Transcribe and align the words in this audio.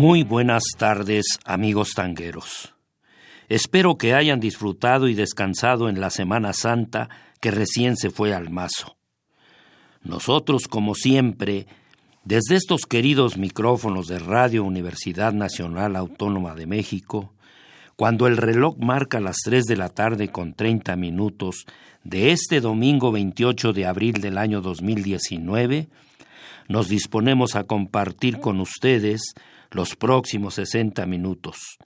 Muy 0.00 0.22
buenas 0.22 0.62
tardes, 0.78 1.26
amigos 1.44 1.90
tangueros. 1.94 2.74
Espero 3.50 3.98
que 3.98 4.14
hayan 4.14 4.40
disfrutado 4.40 5.08
y 5.08 5.14
descansado 5.14 5.90
en 5.90 6.00
la 6.00 6.08
Semana 6.08 6.54
Santa 6.54 7.10
que 7.38 7.50
recién 7.50 7.98
se 7.98 8.08
fue 8.08 8.32
al 8.32 8.48
mazo. 8.48 8.96
Nosotros, 10.02 10.68
como 10.68 10.94
siempre, 10.94 11.66
desde 12.24 12.56
estos 12.56 12.86
queridos 12.86 13.36
micrófonos 13.36 14.06
de 14.06 14.20
Radio 14.20 14.64
Universidad 14.64 15.34
Nacional 15.34 15.96
Autónoma 15.96 16.54
de 16.54 16.64
México, 16.64 17.34
cuando 17.94 18.26
el 18.26 18.38
reloj 18.38 18.78
marca 18.78 19.20
las 19.20 19.36
3 19.44 19.66
de 19.66 19.76
la 19.76 19.90
tarde 19.90 20.28
con 20.28 20.54
30 20.54 20.96
minutos 20.96 21.66
de 22.04 22.32
este 22.32 22.62
domingo 22.62 23.12
28 23.12 23.74
de 23.74 23.84
abril 23.84 24.22
del 24.22 24.38
año 24.38 24.62
2019, 24.62 25.90
nos 26.68 26.88
disponemos 26.88 27.54
a 27.54 27.64
compartir 27.64 28.40
con 28.40 28.60
ustedes 28.60 29.34
los 29.70 29.96
próximos 29.96 30.54
60 30.54 31.06
minutos, 31.06 31.78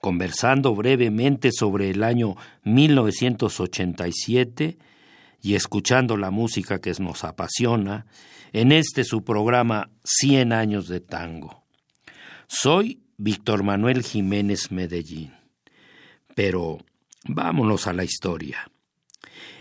conversando 0.00 0.74
brevemente 0.74 1.52
sobre 1.52 1.90
el 1.90 2.02
año 2.02 2.36
1987 2.64 4.78
y 5.42 5.54
escuchando 5.54 6.16
la 6.16 6.30
música 6.30 6.80
que 6.80 6.92
nos 6.98 7.24
apasiona 7.24 8.06
en 8.52 8.72
este 8.72 9.04
su 9.04 9.22
programa 9.22 9.90
100 10.04 10.52
años 10.52 10.88
de 10.88 11.00
tango. 11.00 11.64
Soy 12.48 13.02
Víctor 13.18 13.62
Manuel 13.62 14.02
Jiménez 14.02 14.70
Medellín. 14.70 15.32
Pero 16.34 16.78
vámonos 17.26 17.86
a 17.86 17.92
la 17.92 18.04
historia. 18.04 18.70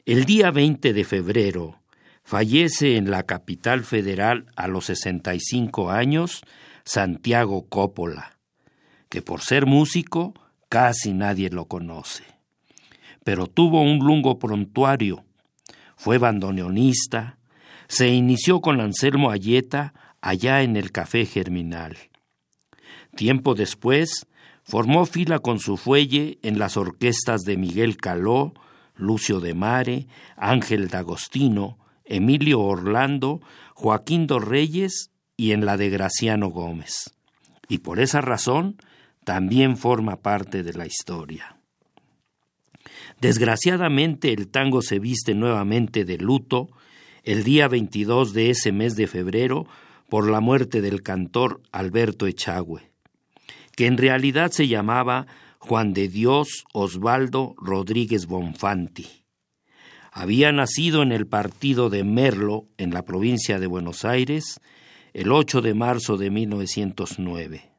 El 0.05 0.25
día 0.25 0.51
20 0.51 0.93
de 0.93 1.03
febrero 1.03 1.79
fallece 2.23 2.97
en 2.97 3.09
la 3.09 3.23
capital 3.23 3.83
federal 3.83 4.45
a 4.55 4.67
los 4.67 4.85
65 4.85 5.89
años 5.89 6.43
Santiago 6.85 7.67
Coppola, 7.67 8.37
que 9.09 9.23
por 9.23 9.41
ser 9.41 9.65
músico 9.65 10.35
casi 10.69 11.13
nadie 11.13 11.49
lo 11.49 11.65
conoce. 11.65 12.23
Pero 13.23 13.47
tuvo 13.47 13.81
un 13.81 13.97
lungo 13.97 14.37
prontuario, 14.37 15.25
fue 15.97 16.19
bandoneonista, 16.19 17.39
se 17.87 18.09
inició 18.09 18.61
con 18.61 18.79
Anselmo 18.79 19.31
Ayeta 19.31 19.95
allá 20.21 20.61
en 20.61 20.75
el 20.75 20.91
Café 20.91 21.25
Germinal. 21.25 21.97
Tiempo 23.15 23.55
después, 23.55 24.27
formó 24.63 25.07
fila 25.07 25.39
con 25.39 25.59
su 25.59 25.77
fuelle 25.77 26.37
en 26.43 26.59
las 26.59 26.77
orquestas 26.77 27.41
de 27.41 27.57
Miguel 27.57 27.97
Caló, 27.97 28.53
Lucio 28.95 29.39
de 29.39 29.55
Mare, 29.55 30.07
Ángel 30.37 30.89
D'Agostino, 30.89 31.79
Emilio 32.05 32.61
Orlando, 32.61 33.41
Joaquín 33.73 34.27
dos 34.27 34.45
Reyes 34.45 35.09
y 35.37 35.51
en 35.51 35.65
la 35.65 35.77
de 35.77 35.89
Graciano 35.89 36.49
Gómez. 36.49 37.13
Y 37.67 37.79
por 37.79 37.99
esa 37.99 38.21
razón 38.21 38.77
también 39.23 39.77
forma 39.77 40.17
parte 40.17 40.63
de 40.63 40.73
la 40.73 40.85
historia. 40.85 41.57
Desgraciadamente 43.21 44.33
el 44.33 44.49
tango 44.49 44.81
se 44.81 44.99
viste 44.99 45.33
nuevamente 45.33 46.05
de 46.05 46.17
luto 46.17 46.69
el 47.23 47.43
día 47.43 47.67
22 47.67 48.33
de 48.33 48.51
ese 48.51 48.71
mes 48.71 48.95
de 48.95 49.07
febrero 49.07 49.65
por 50.09 50.29
la 50.29 50.41
muerte 50.41 50.81
del 50.81 51.01
cantor 51.01 51.61
Alberto 51.71 52.27
Echagüe, 52.27 52.91
que 53.75 53.87
en 53.87 53.97
realidad 53.97 54.51
se 54.51 54.67
llamaba 54.67 55.25
Juan 55.57 55.93
de 55.93 56.07
Dios 56.07 56.65
Osvaldo 56.73 57.55
Rodríguez 57.57 58.27
Bonfanti. 58.27 59.07
Había 60.11 60.51
nacido 60.51 61.01
en 61.01 61.11
el 61.11 61.25
partido 61.25 61.89
de 61.89 62.03
Merlo, 62.03 62.67
en 62.77 62.93
la 62.93 63.03
provincia 63.03 63.59
de 63.59 63.67
Buenos 63.67 64.05
Aires, 64.05 64.61
el 65.15 65.31
8 65.31 65.61
de 65.61 65.73
marzo 65.73 66.17
de 66.17 66.29
1909. 66.29 67.71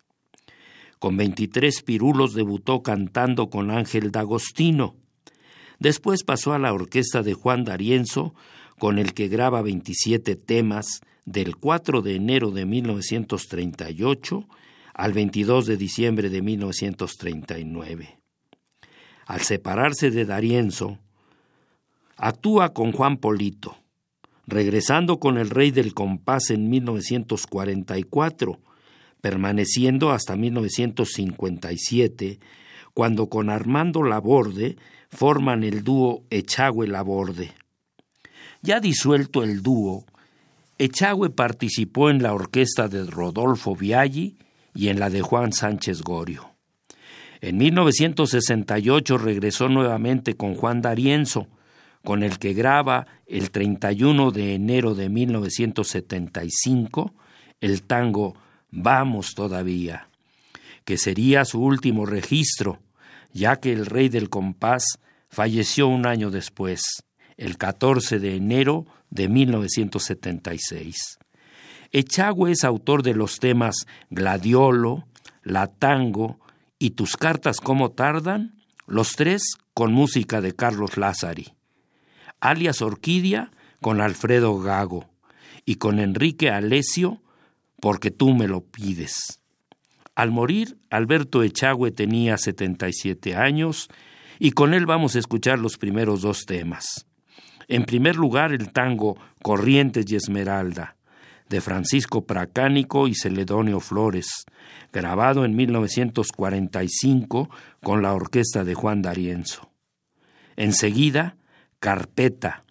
Con 0.98 1.18
23 1.18 1.82
pirulos 1.82 2.32
debutó 2.32 2.82
cantando 2.82 3.50
con 3.50 3.70
Ángel 3.70 4.10
D'Agostino. 4.10 4.96
Después 5.78 6.24
pasó 6.24 6.54
a 6.54 6.58
la 6.58 6.72
orquesta 6.72 7.22
de 7.22 7.34
Juan 7.34 7.64
D'Arienzo, 7.64 8.34
con 8.78 8.98
el 8.98 9.12
que 9.12 9.28
graba 9.28 9.60
27 9.60 10.34
temas 10.36 11.02
del 11.26 11.56
4 11.56 12.00
de 12.00 12.14
enero 12.14 12.52
de 12.52 12.64
1938 12.64 14.48
al 14.94 15.12
22 15.12 15.66
de 15.66 15.76
diciembre 15.76 16.30
de 16.30 16.40
1939. 16.40 18.18
Al 19.26 19.42
separarse 19.42 20.10
de 20.10 20.24
D'Arienzo, 20.24 20.96
actúa 22.16 22.72
con 22.72 22.92
Juan 22.92 23.18
Polito 23.18 23.76
regresando 24.46 25.18
con 25.18 25.38
el 25.38 25.50
Rey 25.50 25.70
del 25.70 25.94
Compás 25.94 26.50
en 26.50 26.68
1944, 26.68 28.60
permaneciendo 29.20 30.12
hasta 30.12 30.36
1957, 30.36 32.38
cuando 32.94 33.28
con 33.28 33.50
Armando 33.50 34.02
Laborde 34.02 34.76
forman 35.10 35.64
el 35.64 35.82
dúo 35.82 36.22
Echagüe-Laborde. 36.30 37.52
Ya 38.62 38.80
disuelto 38.80 39.42
el 39.42 39.62
dúo, 39.62 40.06
Echagüe 40.78 41.30
participó 41.30 42.10
en 42.10 42.22
la 42.22 42.34
orquesta 42.34 42.88
de 42.88 43.04
Rodolfo 43.04 43.74
Viaggi 43.74 44.36
y 44.74 44.88
en 44.88 45.00
la 45.00 45.08
de 45.08 45.22
Juan 45.22 45.52
Sánchez 45.52 46.02
Gorio. 46.02 46.50
En 47.40 47.58
1968 47.58 49.18
regresó 49.18 49.68
nuevamente 49.68 50.34
con 50.34 50.54
Juan 50.54 50.82
D'Arienzo, 50.82 51.48
con 52.06 52.22
el 52.22 52.38
que 52.38 52.54
graba 52.54 53.08
el 53.26 53.50
31 53.50 54.30
de 54.30 54.54
enero 54.54 54.94
de 54.94 55.08
1975 55.08 57.12
el 57.60 57.82
tango 57.82 58.36
Vamos 58.70 59.34
todavía, 59.34 60.08
que 60.84 60.98
sería 60.98 61.44
su 61.44 61.60
último 61.60 62.06
registro, 62.06 62.78
ya 63.32 63.56
que 63.56 63.72
el 63.72 63.86
rey 63.86 64.08
del 64.08 64.28
compás 64.28 65.00
falleció 65.30 65.88
un 65.88 66.06
año 66.06 66.30
después, 66.30 67.02
el 67.36 67.58
14 67.58 68.20
de 68.20 68.36
enero 68.36 68.86
de 69.10 69.28
1976. 69.28 71.18
Echagüe 71.90 72.52
es 72.52 72.62
autor 72.62 73.02
de 73.02 73.14
los 73.14 73.40
temas 73.40 73.84
Gladiolo, 74.10 75.08
La 75.42 75.66
Tango 75.66 76.38
y 76.78 76.90
Tus 76.90 77.16
cartas 77.16 77.60
cómo 77.60 77.90
tardan, 77.90 78.62
los 78.86 79.16
tres 79.16 79.56
con 79.74 79.92
música 79.92 80.40
de 80.40 80.54
Carlos 80.54 80.96
Lázari 80.96 81.55
alias 82.50 82.82
Orquídea, 82.82 83.50
con 83.80 84.00
Alfredo 84.00 84.58
Gago 84.58 85.06
y 85.64 85.76
con 85.76 85.98
Enrique 85.98 86.50
Alesio, 86.50 87.22
porque 87.80 88.10
tú 88.10 88.34
me 88.34 88.48
lo 88.48 88.62
pides. 88.62 89.40
Al 90.14 90.30
morir, 90.30 90.78
Alberto 90.90 91.42
Echagüe 91.42 91.90
tenía 91.90 92.38
77 92.38 93.36
años 93.36 93.88
y 94.38 94.52
con 94.52 94.74
él 94.74 94.86
vamos 94.86 95.14
a 95.14 95.18
escuchar 95.18 95.58
los 95.58 95.76
primeros 95.76 96.22
dos 96.22 96.46
temas. 96.46 97.06
En 97.68 97.84
primer 97.84 98.16
lugar, 98.16 98.52
el 98.52 98.72
tango 98.72 99.18
Corrientes 99.42 100.10
y 100.10 100.16
Esmeralda, 100.16 100.96
de 101.48 101.60
Francisco 101.60 102.24
Pracánico 102.26 103.08
y 103.08 103.14
Celedonio 103.14 103.80
Flores, 103.80 104.46
grabado 104.92 105.44
en 105.44 105.54
1945 105.54 107.50
con 107.82 108.02
la 108.02 108.14
orquesta 108.14 108.64
de 108.64 108.74
Juan 108.74 109.02
D'Arienzo. 109.02 109.70
Enseguida, 110.56 111.36
Carpeta, 111.80 112.64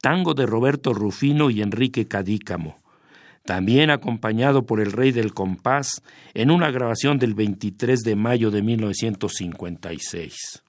tango 0.00 0.34
de 0.34 0.46
Roberto 0.46 0.92
Rufino 0.92 1.50
y 1.50 1.62
Enrique 1.62 2.06
Cadícamo, 2.06 2.76
también 3.44 3.90
acompañado 3.90 4.64
por 4.64 4.80
el 4.80 4.92
Rey 4.92 5.12
del 5.12 5.34
Compás 5.34 6.02
en 6.32 6.50
una 6.50 6.70
grabación 6.70 7.18
del 7.18 7.34
23 7.34 8.00
de 8.00 8.16
mayo 8.16 8.50
de 8.50 8.62
1956. 8.62 10.62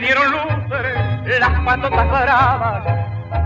Dieron 0.00 0.30
luces 0.30 1.40
las 1.40 1.60
patotas 1.60 2.08
bravas, 2.08 2.84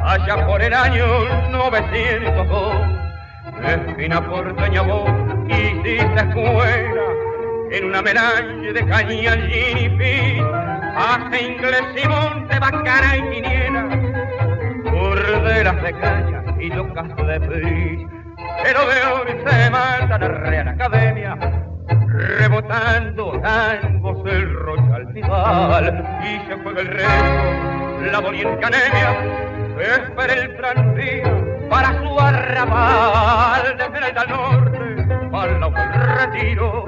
allá 0.04 0.46
por 0.46 0.62
el 0.62 0.72
año 0.72 1.06
902. 1.50 2.74
Esquina 3.64 4.20
porteña 4.20 4.82
vos 4.82 5.10
hiciste 5.48 6.16
escuela 6.16 7.02
en 7.70 7.84
una 7.84 8.02
melange 8.02 8.72
de 8.72 8.86
caña, 8.86 9.36
y 9.36 9.88
pis, 9.88 10.42
hace 10.96 11.42
inglés 11.42 11.82
y 12.02 12.08
monte, 12.08 12.58
bacana 12.58 13.16
y 13.16 13.22
quiniela, 13.30 13.88
borderas 14.90 15.82
de 15.82 15.92
caña 15.92 16.44
y 16.58 16.68
locas 16.68 17.16
de 17.16 17.40
pis 17.40 18.22
pero 18.62 18.80
de 18.86 19.06
hoy 19.06 19.44
se 19.44 19.70
manda 19.70 20.18
la 20.18 20.28
Real 20.28 20.68
Academia, 20.68 21.36
rebotando 22.38 23.40
tangos 23.40 23.82
el 23.82 24.01
y 25.22 26.48
se 26.48 26.54
juega 26.62 26.80
el 26.80 26.88
resto, 26.88 28.12
la 28.12 28.20
doliente 28.20 28.66
anemia, 28.66 29.10
espera 29.80 30.34
el 30.34 30.56
tranvía 30.56 31.68
para 31.70 31.98
su 32.02 32.20
arrabal, 32.20 33.62
desde 33.78 34.08
el 34.08 34.28
norte, 34.28 35.30
para 35.30 35.52
el 35.52 35.62
retiro, 36.18 36.86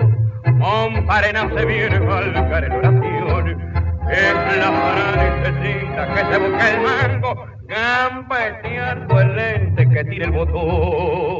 Monparena 0.54 1.48
se 1.54 1.64
viene 1.64 1.98
valgar 2.00 2.64
en 2.64 2.72
oración, 2.72 3.50
es 4.10 4.58
la 4.58 4.72
francesita 4.72 6.14
que 6.14 6.20
se 6.32 6.38
busca 6.38 6.70
el 6.70 6.80
mango, 6.80 7.46
gambeteando 7.62 9.20
el 9.20 9.36
lente 9.36 9.88
que 9.88 10.04
tira 10.04 10.26
el 10.26 10.32
botón. 10.32 11.33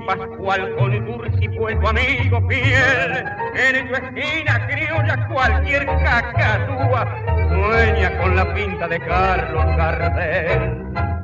Pascual 0.00 0.74
con 0.76 1.06
Dursi 1.06 1.48
fue 1.56 1.74
tu 1.76 1.88
amigo 1.88 2.40
fiel. 2.48 3.24
En 3.54 3.88
tu 3.88 3.94
esquina 3.94 4.66
criolla 4.66 5.28
cualquier 5.28 5.86
cacatúa 5.86 7.22
sueña 7.48 8.18
con 8.18 8.36
la 8.36 8.54
pinta 8.54 8.88
de 8.88 9.00
Carlos 9.00 9.64
Gardel. 9.76 11.15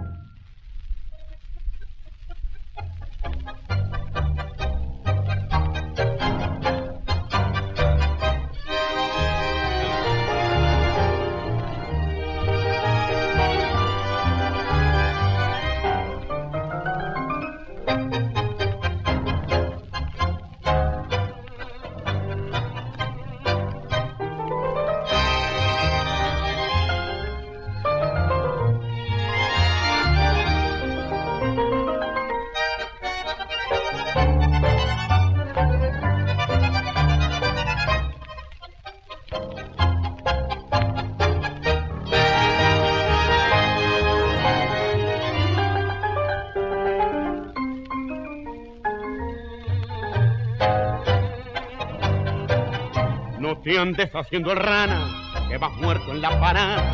Andes 53.83 54.15
haciendo 54.15 54.53
el 54.53 54.59
rana, 54.59 55.09
que 55.49 55.59
vas 55.59 55.73
muerto 55.73 56.13
en 56.13 56.23
la 56.23 56.39
parada. 56.39 56.85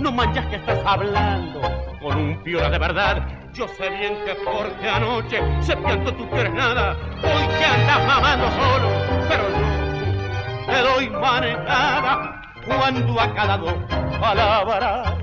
No 0.00 0.10
manches 0.10 0.46
que 0.46 0.56
estás 0.56 0.78
hablando 0.86 1.60
con 2.00 2.16
un 2.16 2.42
piola 2.42 2.70
de 2.70 2.78
verdad. 2.78 3.28
Yo 3.52 3.68
sé 3.68 3.90
bien 3.90 4.14
que 4.24 4.34
porque 4.36 4.88
anoche 4.88 5.40
se 5.60 5.76
pianto 5.76 6.10
tú 6.14 6.26
quieres 6.30 6.54
nada. 6.54 6.96
Hoy 7.22 7.46
que 7.58 7.64
andas 7.64 8.06
mamando 8.06 8.46
solo, 8.50 8.88
pero 9.28 9.44
yo 9.50 10.72
te 10.72 10.78
doy 10.78 11.10
manejada 11.10 12.42
cuando 12.66 13.20
a 13.20 13.34
cada 13.34 13.58
dos 13.58 13.74
palabras 14.18 15.14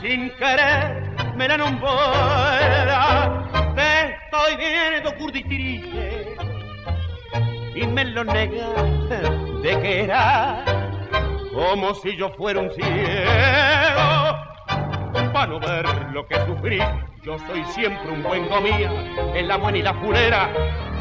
sin 0.00 0.30
querer 0.30 1.14
me 1.36 1.46
la 1.46 1.56
nombra. 1.56 3.46
Te 3.76 4.16
estoy 4.24 4.56
viendo 4.56 5.14
curditirille 5.18 6.36
y 7.76 7.86
me 7.86 8.04
lo 8.06 8.24
negas 8.24 9.39
de 9.62 9.80
que 9.80 10.04
era 10.04 10.64
como 11.52 11.94
si 11.94 12.16
yo 12.16 12.30
fuera 12.30 12.60
un 12.60 12.70
ciego 12.70 12.90
para 15.32 15.46
no 15.46 15.60
ver 15.60 15.86
lo 16.12 16.26
que 16.26 16.36
sufrí. 16.46 16.78
Yo 17.22 17.38
soy 17.46 17.62
siempre 17.66 18.10
un 18.10 18.22
buen 18.22 18.48
comía 18.48 18.90
en 19.34 19.46
la 19.48 19.56
buena 19.56 19.78
y 19.78 19.82
la 19.82 19.92
fulera. 19.94 20.48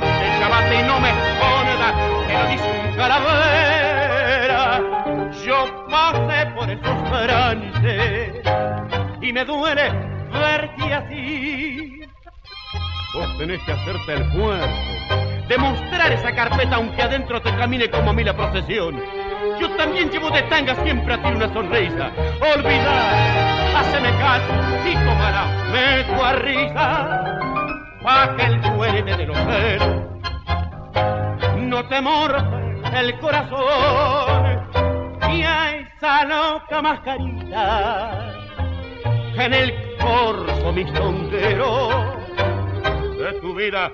El 0.01 0.39
chabate 0.39 0.79
y 0.79 0.83
no 0.83 0.99
me 0.99 1.11
joda, 1.39 1.93
que 2.27 2.33
lo 2.33 2.45
dice 2.49 2.81
un 2.89 2.95
calavera. 2.95 4.81
Yo 5.45 5.87
pasé 5.89 6.45
por 6.55 6.69
esos 6.69 7.03
trances 7.11 8.41
y 9.21 9.33
me 9.33 9.45
duele 9.45 9.91
verte 10.31 10.93
así. 10.93 12.01
Vos 13.13 13.37
tenés 13.37 13.61
que 13.63 13.71
hacerte 13.71 14.13
el 14.13 14.29
muerto 15.57 15.79
demostrar 15.79 16.11
esa 16.11 16.33
carpeta 16.33 16.75
aunque 16.75 17.01
adentro 17.01 17.41
te 17.41 17.53
camine 17.55 17.89
como 17.89 18.11
a 18.11 18.13
mí 18.13 18.23
la 18.23 18.35
procesión. 18.35 19.01
Yo 19.59 19.69
también 19.75 20.09
llevo 20.09 20.29
de 20.29 20.41
tanga 20.43 20.75
siempre 20.83 21.13
a 21.13 21.21
ti 21.21 21.29
una 21.29 21.51
sonrisa. 21.53 22.11
Olvidar, 22.55 23.75
haceme 23.75 24.09
caso 24.17 24.53
y 24.89 24.93
tomará 24.93 25.45
me 25.71 26.03
tu 26.03 26.23
a 26.23 26.33
risa. 26.33 27.35
Pa' 28.03 28.35
el 28.39 28.61
duende 28.61 29.17
de 29.17 29.25
los 29.25 29.37
celos 29.37 30.09
no 31.57 31.85
te 31.87 31.97
el 32.95 33.19
corazón 33.19 34.67
y 35.31 35.43
a 35.43 35.77
esa 35.77 36.25
loca 36.25 36.81
mascarita 36.81 38.33
que 39.35 39.43
en 39.43 39.53
el 39.53 39.97
corso 39.97 40.71
mi 40.73 40.83
sondero 40.95 41.89
de 43.19 43.33
tu 43.41 43.53
vida 43.53 43.91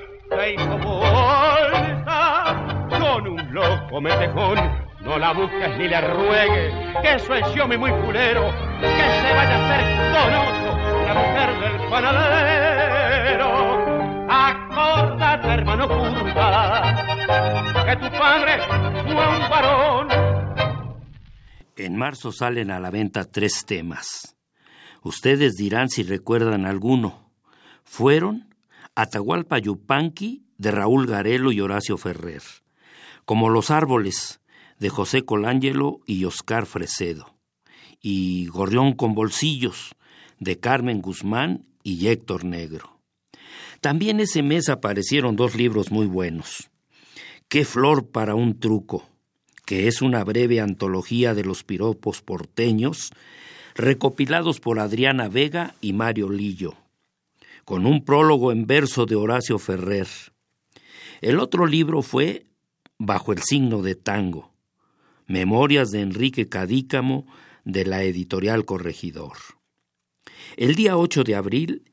hizo 0.54 0.78
bolsa 0.78 2.56
con 2.90 3.28
un 3.28 3.54
loco 3.54 4.02
metejón. 4.02 4.58
No 5.02 5.20
la 5.20 5.34
busques 5.34 5.78
ni 5.78 5.88
le 5.88 6.02
ruegues, 6.02 6.74
que 7.02 7.14
eso 7.14 7.36
es 7.36 7.54
yo 7.54 7.68
mi 7.68 7.78
muy 7.78 7.92
culero, 7.92 8.50
que 8.80 8.88
se 8.88 9.34
vaya 9.36 9.56
a 9.56 9.66
hacer 9.66 9.82
conoso 10.16 10.78
la 11.06 11.14
mujer 11.14 11.50
del 11.60 11.90
panadero. 11.90 13.50
Acordate, 14.28 15.48
hermano 15.48 15.88
curva, 15.88 16.82
que 17.86 17.96
tu 17.98 18.10
padre 18.18 18.62
fue 19.04 19.28
un 19.28 19.50
varón. 19.50 20.08
En 21.78 21.96
marzo 21.96 22.32
salen 22.32 22.72
a 22.72 22.80
la 22.80 22.90
venta 22.90 23.26
tres 23.26 23.64
temas. 23.66 24.36
Ustedes 25.04 25.54
dirán 25.54 25.90
si 25.90 26.02
recuerdan 26.02 26.66
alguno. 26.66 27.30
Fueron 27.84 28.45
Atahualpa 28.96 29.60
Yupanqui 29.60 30.44
de 30.58 30.72
Raúl 30.72 31.06
Garelo 31.06 31.52
y 31.52 31.60
Horacio 31.60 31.98
Ferrer, 31.98 32.42
como 33.26 33.50
Los 33.50 33.70
Árboles 33.70 34.40
de 34.80 34.90
José 34.90 35.24
Colángelo 35.24 36.00
y 36.06 36.26
Oscar 36.26 36.66
Fresedo, 36.66 37.36
y 38.02 38.48
Gorrión 38.48 38.94
con 38.94 39.14
Bolsillos 39.14 39.96
de 40.40 40.60
Carmen 40.60 41.02
Guzmán 41.02 41.66
y 41.84 42.08
Héctor 42.08 42.46
Negro. 42.46 43.00
También 43.82 44.20
ese 44.20 44.44
mes 44.44 44.70
aparecieron 44.70 45.36
dos 45.36 45.56
libros 45.56 45.92
muy 45.92 46.08
buenos. 46.08 46.70
Qué 47.48 47.66
flor 47.66 48.08
para 48.08 48.34
un 48.34 48.60
truco, 48.60 49.08
que 49.66 49.88
es 49.88 50.02
una 50.02 50.24
breve 50.24 50.62
antología 50.62 51.34
de 51.34 51.44
los 51.44 51.64
piropos 51.64 52.22
porteños, 52.22 53.12
recopilados 53.76 54.60
por 54.60 54.80
Adriana 54.80 55.28
Vega 55.28 55.76
y 55.82 55.94
Mario 55.94 56.30
Lillo, 56.30 56.76
con 57.66 57.88
un 57.88 58.06
prólogo 58.06 58.52
en 58.52 58.68
verso 58.68 59.06
de 59.08 59.16
Horacio 59.16 59.58
Ferrer. 59.58 60.08
El 61.22 61.40
otro 61.40 61.66
libro 61.66 62.04
fue 62.04 62.46
Bajo 62.98 63.34
el 63.34 63.42
signo 63.42 63.82
de 63.82 63.96
tango, 63.96 64.54
Memorias 65.28 65.90
de 65.90 66.02
Enrique 66.02 66.48
Cadícamo 66.48 67.26
de 67.66 67.84
la 67.84 68.04
editorial 68.04 68.64
Corregidor. 68.64 69.34
El 70.56 70.76
día 70.76 70.96
8 70.96 71.24
de 71.24 71.36
abril, 71.36 71.84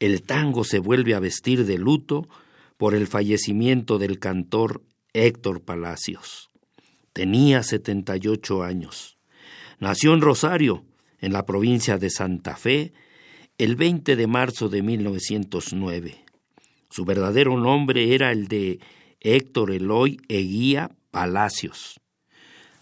el 0.00 0.22
tango 0.22 0.64
se 0.64 0.80
vuelve 0.80 1.14
a 1.14 1.20
vestir 1.20 1.64
de 1.64 1.78
luto 1.78 2.28
por 2.76 2.94
el 2.94 3.06
fallecimiento 3.06 3.98
del 3.98 4.18
cantor 4.18 4.82
Héctor 5.12 5.62
Palacios. 5.62 6.50
Tenía 7.12 7.62
78 7.62 8.62
años. 8.62 9.16
Nació 9.78 10.12
en 10.12 10.20
Rosario, 10.20 10.84
en 11.20 11.32
la 11.32 11.46
provincia 11.46 11.98
de 11.98 12.10
Santa 12.10 12.56
Fe, 12.56 12.92
el 13.60 13.76
20 13.76 14.16
de 14.16 14.26
marzo 14.26 14.70
de 14.70 14.80
1909. 14.80 16.24
Su 16.88 17.04
verdadero 17.04 17.58
nombre 17.58 18.14
era 18.14 18.32
el 18.32 18.48
de 18.48 18.80
Héctor 19.20 19.70
Eloy 19.70 20.18
Eguía 20.28 20.90
Palacios. 21.10 22.00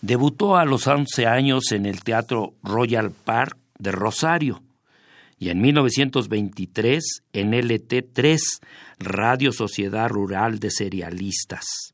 Debutó 0.03 0.57
a 0.57 0.65
los 0.65 0.87
11 0.87 1.27
años 1.27 1.73
en 1.73 1.85
el 1.85 2.05
Teatro 2.05 2.55
Royal 2.63 3.11
Park 3.11 3.59
de 3.81 3.91
Rosario 3.91 4.63
y 5.37 5.49
en 5.49 5.61
1923 5.61 7.23
en 7.33 7.51
LT3, 7.55 8.39
Radio 9.01 9.51
Sociedad 9.51 10.09
Rural 10.09 10.61
de 10.61 10.71
Serialistas. 10.71 11.93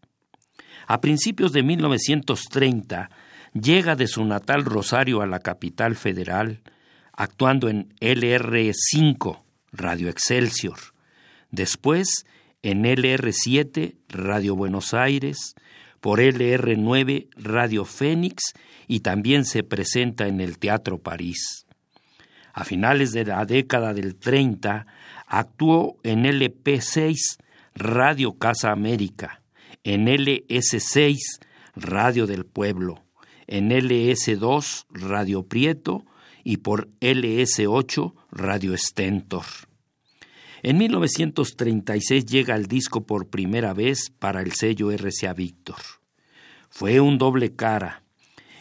A 0.87 1.01
principios 1.01 1.55
de 1.55 1.63
1930 1.63 3.09
llega 3.55 3.97
de 3.97 4.09
su 4.09 4.27
natal 4.27 4.67
Rosario 4.67 5.23
a 5.23 5.27
la 5.27 5.39
capital 5.39 5.97
federal, 5.97 6.61
actuando 7.17 7.69
en 7.69 7.95
LR5, 8.01 9.43
Radio 9.73 10.09
Excelsior, 10.09 10.79
después 11.51 12.25
en 12.63 12.85
LR7, 12.85 13.97
Radio 14.09 14.57
Buenos 14.57 14.95
Aires, 14.95 15.55
por 16.01 16.21
LR9, 16.21 17.29
Radio 17.37 17.85
Fénix. 17.85 18.55
Y 18.87 19.01
también 19.01 19.47
se 19.47 19.63
presenta 19.63 20.27
en 20.27 20.43
el 20.43 20.59
Teatro 20.59 20.99
París. 20.99 21.67
A 22.53 22.65
finales 22.65 23.13
de 23.13 23.25
la 23.25 23.47
década 23.47 23.95
del 23.95 24.17
30 24.17 24.87
actuó 25.27 25.97
en 26.03 26.25
LP6, 26.25 27.17
Radio 27.75 28.39
Casa 28.39 28.71
América, 28.71 29.43
en 29.83 30.07
LS6, 30.07 31.17
Radio 31.75 32.27
del 32.27 32.45
Pueblo, 32.45 33.03
en 33.47 33.71
LS2, 33.71 34.85
Radio 34.91 35.43
Prieto 35.45 36.05
y 36.45 36.59
por 36.59 36.89
LS8, 37.01 38.15
Radio 38.31 38.77
Stentor. 38.77 39.45
En 40.63 40.79
1936 40.79 42.25
llega 42.27 42.55
el 42.55 42.67
disco 42.67 43.05
por 43.05 43.29
primera 43.29 43.75
vez 43.75 44.11
para 44.19 44.41
el 44.41 44.53
sello 44.53 44.91
RCA 44.91 45.33
Víctor. 45.35 45.77
Fue 46.69 47.01
un 47.01 47.19
doble 47.19 47.55
cara. 47.55 48.05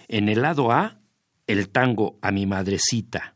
En 0.08 0.30
el 0.30 0.42
lado 0.42 0.72
A, 0.72 1.00
el 1.48 1.70
tango 1.70 2.18
A 2.22 2.32
mi 2.32 2.46
madrecita, 2.46 3.36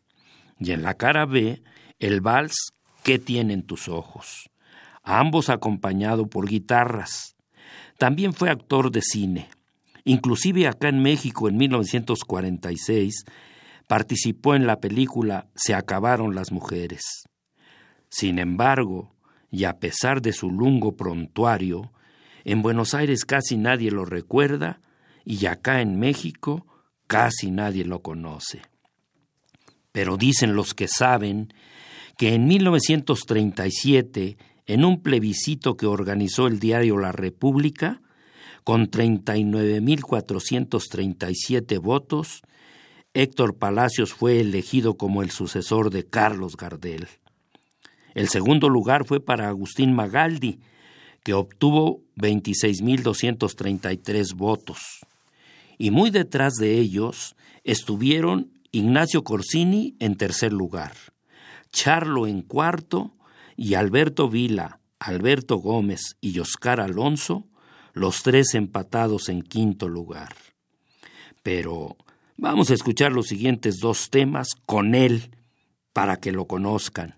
y 0.59 0.71
en 0.71 0.81
la 0.81 0.95
cara 0.95 1.25
B, 1.25 1.61
el 1.99 2.21
vals 2.21 2.73
¿Qué 3.07 3.19
tienen 3.19 3.63
tus 3.63 3.87
ojos? 3.87 4.49
Ambos 5.01 5.49
acompañado 5.49 6.27
por 6.27 6.45
guitarras. 6.45 7.37
También 7.97 8.33
fue 8.33 8.49
actor 8.49 8.91
de 8.91 9.01
cine. 9.01 9.47
Inclusive 10.03 10.67
acá 10.67 10.89
en 10.89 11.01
México 11.01 11.47
en 11.47 11.55
1946 11.55 13.23
participó 13.87 14.55
en 14.55 14.67
la 14.67 14.79
película 14.79 15.47
Se 15.55 15.73
acabaron 15.73 16.35
las 16.35 16.51
mujeres. 16.51 17.01
Sin 18.09 18.37
embargo, 18.39 19.15
y 19.49 19.63
a 19.63 19.79
pesar 19.79 20.21
de 20.21 20.33
su 20.33 20.51
lungo 20.51 20.95
prontuario, 20.95 21.91
en 22.43 22.61
Buenos 22.61 22.93
Aires 22.93 23.25
casi 23.25 23.57
nadie 23.57 23.89
lo 23.91 24.05
recuerda 24.05 24.79
y 25.25 25.47
acá 25.47 25.81
en 25.81 25.99
México 25.99 26.65
casi 27.07 27.49
nadie 27.51 27.83
lo 27.85 28.01
conoce. 28.01 28.61
Pero 29.91 30.17
dicen 30.17 30.55
los 30.55 30.73
que 30.73 30.87
saben 30.87 31.53
que 32.17 32.33
en 32.33 32.47
1937, 32.47 34.37
en 34.65 34.85
un 34.85 35.01
plebiscito 35.01 35.77
que 35.77 35.85
organizó 35.85 36.47
el 36.47 36.59
diario 36.59 36.97
La 36.97 37.11
República, 37.11 38.01
con 38.63 38.89
39.437 38.91 41.81
votos, 41.81 42.41
Héctor 43.19 43.57
Palacios 43.57 44.13
fue 44.13 44.39
elegido 44.39 44.95
como 44.95 45.23
el 45.23 45.31
sucesor 45.31 45.89
de 45.89 46.05
Carlos 46.05 46.55
Gardel. 46.55 47.07
El 48.13 48.29
segundo 48.29 48.69
lugar 48.69 49.07
fue 49.07 49.19
para 49.19 49.47
Agustín 49.47 49.95
Magaldi, 49.95 50.59
que 51.23 51.33
obtuvo 51.33 52.03
26.233 52.17 54.35
votos. 54.35 54.99
Y 55.79 55.89
muy 55.89 56.11
detrás 56.11 56.53
de 56.59 56.77
ellos 56.77 57.35
estuvieron 57.63 58.51
Ignacio 58.71 59.23
Corsini 59.23 59.95
en 59.97 60.15
tercer 60.15 60.53
lugar, 60.53 60.93
Charlo 61.71 62.27
en 62.27 62.43
cuarto 62.43 63.15
y 63.55 63.73
Alberto 63.73 64.29
Vila, 64.29 64.79
Alberto 64.99 65.57
Gómez 65.57 66.17
y 66.21 66.37
Oscar 66.37 66.79
Alonso, 66.79 67.47
los 67.93 68.21
tres 68.21 68.53
empatados 68.53 69.27
en 69.29 69.41
quinto 69.41 69.89
lugar. 69.89 70.35
Pero 71.41 71.97
vamos 72.37 72.71
a 72.71 72.73
escuchar 72.73 73.11
los 73.11 73.27
siguientes 73.27 73.79
dos 73.79 74.09
temas 74.09 74.49
con 74.65 74.95
él 74.95 75.31
para 75.93 76.17
que 76.17 76.31
lo 76.31 76.45
conozcan. 76.45 77.15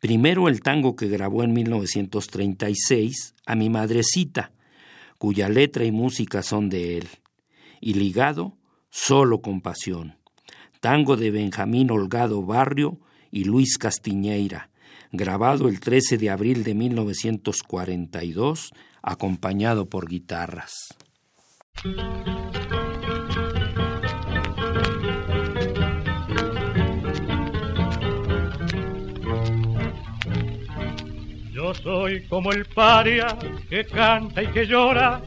Primero 0.00 0.48
el 0.48 0.60
tango 0.60 0.94
que 0.96 1.08
grabó 1.08 1.42
en 1.42 1.52
1936, 1.52 3.34
A 3.46 3.54
mi 3.54 3.70
madrecita, 3.70 4.52
cuya 5.18 5.48
letra 5.48 5.84
y 5.84 5.92
música 5.92 6.42
son 6.42 6.68
de 6.68 6.98
él, 6.98 7.08
y 7.80 7.94
ligado 7.94 8.56
Solo 8.90 9.42
con 9.42 9.60
pasión, 9.60 10.16
tango 10.80 11.16
de 11.16 11.30
Benjamín 11.30 11.90
Holgado 11.90 12.42
Barrio 12.42 12.98
y 13.30 13.44
Luis 13.44 13.76
Castiñeira, 13.76 14.70
grabado 15.12 15.68
el 15.68 15.78
13 15.78 16.16
de 16.16 16.30
abril 16.30 16.64
de 16.64 16.74
1942, 16.74 18.70
acompañado 19.02 19.86
por 19.86 20.08
guitarras. 20.08 20.96
Yo 31.68 31.74
soy 31.74 32.22
como 32.28 32.50
el 32.50 32.64
paria 32.64 33.26
que 33.68 33.84
canta 33.84 34.42
y 34.42 34.46
que 34.46 34.66
llora, 34.66 35.20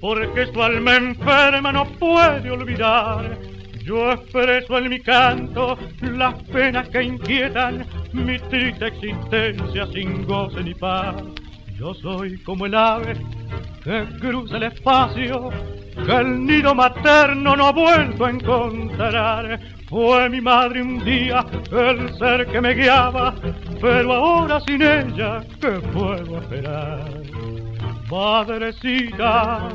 porque 0.00 0.46
su 0.46 0.60
alma 0.60 0.96
enferma 0.96 1.70
no 1.70 1.84
puede 1.84 2.50
olvidar. 2.50 3.38
Yo 3.84 4.10
expreso 4.10 4.76
en 4.78 4.88
mi 4.88 4.98
canto 4.98 5.78
las 6.00 6.34
penas 6.44 6.88
que 6.88 7.00
inquietan 7.00 7.86
mi 8.12 8.40
triste 8.40 8.88
existencia 8.88 9.86
sin 9.92 10.26
goce 10.26 10.64
ni 10.64 10.74
paz. 10.74 11.14
Yo 11.78 11.94
soy 11.94 12.42
como 12.42 12.66
el 12.66 12.74
ave 12.74 13.14
que 13.84 14.04
cruza 14.18 14.56
el 14.56 14.64
espacio, 14.64 15.50
que 16.04 16.12
el 16.12 16.44
nido 16.44 16.74
materno 16.74 17.54
no 17.54 17.66
ha 17.66 17.72
vuelto 17.72 18.24
a 18.24 18.30
encontrar. 18.30 19.60
Fue 19.88 20.28
mi 20.28 20.40
madre 20.40 20.82
un 20.82 21.04
día 21.04 21.46
el 21.70 22.12
ser 22.18 22.46
que 22.48 22.60
me 22.60 22.74
guiaba, 22.74 23.32
pero 23.84 24.14
ahora 24.14 24.60
sin 24.60 24.80
ella, 24.80 25.44
¿qué 25.60 25.72
puedo 25.92 26.38
esperar? 26.38 27.04
Padrecita, 28.08 29.68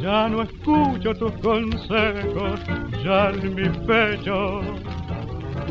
ya 0.00 0.28
no 0.28 0.42
escucho 0.42 1.12
tus 1.14 1.32
consejos, 1.38 2.60
ya 3.04 3.30
en 3.30 3.56
mi 3.56 3.68
pecho 3.88 4.60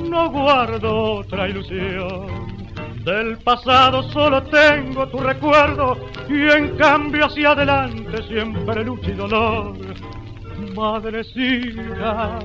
no 0.10 0.30
guardo 0.30 1.20
otra 1.20 1.48
ilusión. 1.48 2.28
Del 3.06 3.38
pasado 3.38 4.04
solo 4.12 4.44
tengo 4.44 5.08
tu 5.08 5.20
recuerdo 5.20 5.96
y 6.28 6.50
en 6.50 6.76
cambio 6.76 7.28
hacia 7.28 7.52
adelante 7.52 8.24
siempre 8.28 8.84
lucha 8.84 9.12
y 9.12 9.14
dolor. 9.14 9.78
Madrecita, 10.76 12.40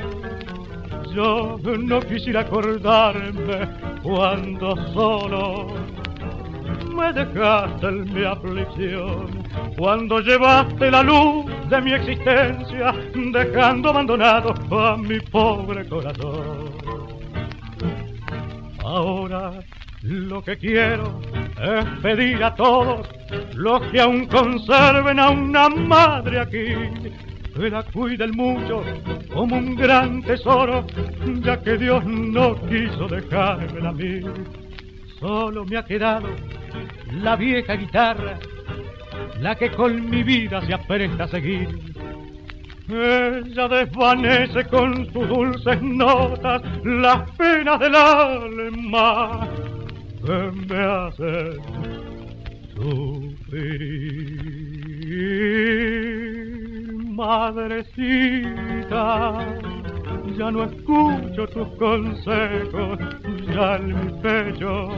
yo 1.15 1.59
no 1.79 2.01
quisiera 2.01 2.41
acordarme 2.41 3.69
cuando 4.03 4.77
solo 4.93 5.75
me 6.95 7.13
dejaste 7.13 7.87
en 7.87 8.13
mi 8.13 8.25
aflicción, 8.25 9.43
cuando 9.77 10.21
llevaste 10.21 10.91
la 10.91 11.03
luz 11.03 11.47
de 11.69 11.81
mi 11.81 11.93
existencia, 11.93 12.95
dejando 13.33 13.91
abandonado 13.91 14.55
a 14.71 14.97
mi 14.97 15.21
pobre 15.21 15.89
corazón. 15.89 16.71
Ahora 18.85 19.53
lo 20.03 20.43
que 20.43 20.57
quiero 20.57 21.21
es 21.63 21.85
pedir 22.03 22.43
a 22.43 22.55
todos 22.55 23.07
los 23.55 23.83
que 23.91 24.01
aún 24.01 24.27
conserven 24.27 25.21
a 25.21 25.31
una 25.31 25.69
madre 25.69 26.41
aquí, 26.41 26.75
que 27.61 27.69
la 27.69 27.83
cuiden 27.83 28.31
mucho 28.31 28.83
como 29.35 29.59
un 29.59 29.77
gran 29.77 30.23
tesoro, 30.23 30.87
ya 31.43 31.61
que 31.61 31.77
Dios 31.77 32.03
no 32.07 32.55
quiso 32.67 33.07
dejarme 33.07 33.87
a 33.87 33.93
mí. 33.93 34.23
Solo 35.19 35.67
me 35.67 35.77
ha 35.77 35.85
quedado 35.85 36.29
la 37.13 37.37
vieja 37.37 37.75
guitarra, 37.75 38.39
la 39.41 39.55
que 39.57 39.71
con 39.73 40.09
mi 40.09 40.23
vida 40.23 40.63
se 40.63 40.73
apresta 40.73 41.25
a 41.25 41.29
seguir. 41.29 41.69
Ella 42.89 43.69
desvanece 43.69 44.65
con 44.65 45.05
sus 45.13 45.29
dulces 45.29 45.83
notas 45.83 46.63
las 46.83 47.31
penas 47.33 47.79
del 47.79 47.95
alma 47.95 49.47
que 50.25 50.51
me 50.67 50.79
hace 50.83 51.59
sufrir. 52.75 54.31
Madrecita, 57.21 58.97
ya 60.39 60.51
no 60.51 60.65
escucho 60.65 61.47
tus 61.49 61.69
consejos, 61.77 62.99
ya 63.47 63.77
en 63.77 63.89
mi 63.89 64.11
pecho 64.23 64.89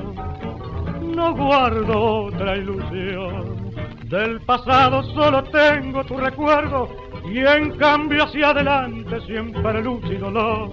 no 1.16 1.34
guardo 1.34 2.26
otra 2.26 2.56
ilusión. 2.58 3.72
Del 4.04 4.40
pasado 4.42 5.02
solo 5.14 5.42
tengo 5.50 6.04
tu 6.04 6.16
recuerdo 6.16 6.88
y 7.28 7.40
en 7.40 7.72
cambio 7.72 8.22
hacia 8.22 8.50
adelante 8.50 9.20
siempre 9.26 9.82
luz 9.82 10.04
y 10.08 10.14
dolor. 10.14 10.70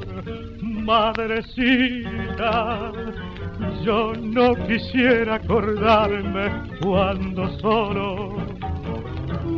Madrecita, 0.62 1.32
yo 3.84 4.13
no 4.13 4.53
quisiera 4.68 5.34
acordarme 5.36 6.51
cuando 6.79 7.50
solo 7.58 8.59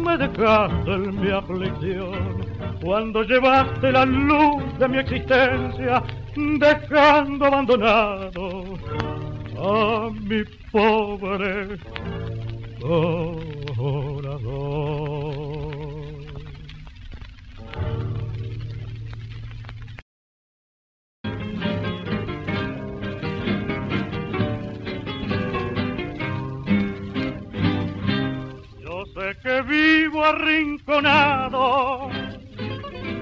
me 0.01 0.17
dejaste 0.17 0.91
en 0.91 1.21
mi 1.21 1.31
aflicción, 1.31 2.45
cuando 2.83 3.23
llevaste 3.23 3.91
la 3.91 4.05
luz 4.05 4.63
de 4.79 4.87
mi 4.87 4.97
existencia, 4.97 6.03
dejando 6.35 7.45
abandonado 7.45 8.63
a 9.57 10.09
mi 10.09 10.43
pobre 10.71 11.77
corazón. 13.77 15.50
Que 29.43 29.61
vivo 29.61 30.25
arrinconado, 30.25 32.09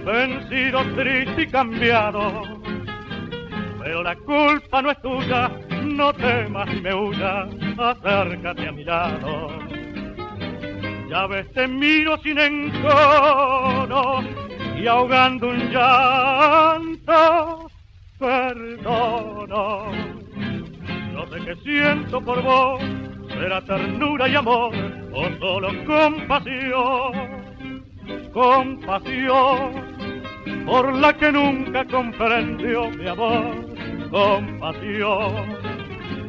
vencido, 0.06 0.82
triste 0.96 1.42
y 1.42 1.48
cambiado. 1.48 2.44
Pero 3.84 4.04
la 4.04 4.16
culpa 4.16 4.82
no 4.82 4.92
es 4.92 5.02
tuya, 5.02 5.52
no 5.84 6.14
temas 6.14 6.74
ni 6.74 6.80
me 6.82 6.94
huyas, 6.94 7.50
acércate 7.78 8.68
a 8.68 8.72
mi 8.72 8.86
lado. 8.86 9.50
Ya 11.10 11.28
ves, 11.28 11.52
te 11.54 11.68
miro 11.68 12.18
sin 12.20 12.40
encono 12.40 14.22
y 14.78 14.88
ahogando 14.88 15.50
un 15.50 15.70
llanto, 15.70 17.70
perdono. 18.18 19.92
No 21.14 21.28
sé 21.28 21.46
qué 21.46 21.56
siento 21.64 22.22
por 22.22 22.42
vos, 22.42 22.82
será 23.40 23.62
ternura 23.62 24.28
y 24.28 24.36
amor 24.36 24.74
o 25.14 25.30
solo 25.40 25.70
compasión, 25.86 27.14
compasión 28.34 29.72
por 30.66 30.94
la 30.94 31.14
que 31.14 31.32
nunca 31.32 31.86
comprendió 31.86 32.90
mi 32.92 33.08
amor, 33.08 33.56
compasión 34.12 35.58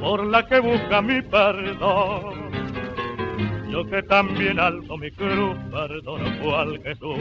por 0.01 0.25
la 0.27 0.47
que 0.47 0.61
busca 0.61 1.03
mi 1.03 1.21
perdón. 1.23 2.49
Yo 3.71 3.85
que 3.87 4.03
también 4.05 4.61
alzo 4.61 4.97
mi 4.97 5.11
cruz, 5.11 5.57
perdono 5.71 6.39
cual 6.43 6.81
Jesús. 6.83 7.19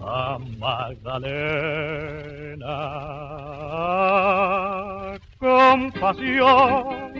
A 0.00 0.38
Magdalena, 0.58 1.58
compasión 5.38 7.16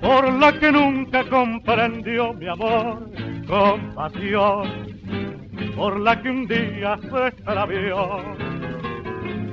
por 0.00 0.32
la 0.34 0.52
que 0.58 0.72
nunca 0.72 1.24
comprendió 1.28 2.32
mi 2.34 2.48
amor, 2.48 3.10
compasión, 3.46 4.68
por 5.76 6.00
la 6.00 6.20
que 6.20 6.30
un 6.30 6.46
día 6.46 6.98
se 7.10 7.26
extravió. 7.28 8.18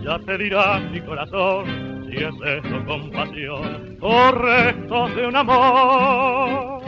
Ya 0.03 0.19
te 0.19 0.37
dirá 0.37 0.79
mi 0.79 0.99
corazón 1.01 2.09
si 2.09 2.17
es 2.17 2.33
eso 2.63 2.85
compasión 2.85 3.97
o 4.01 4.31
restos 4.31 5.15
de 5.15 5.27
un 5.27 5.35
amor. 5.35 6.81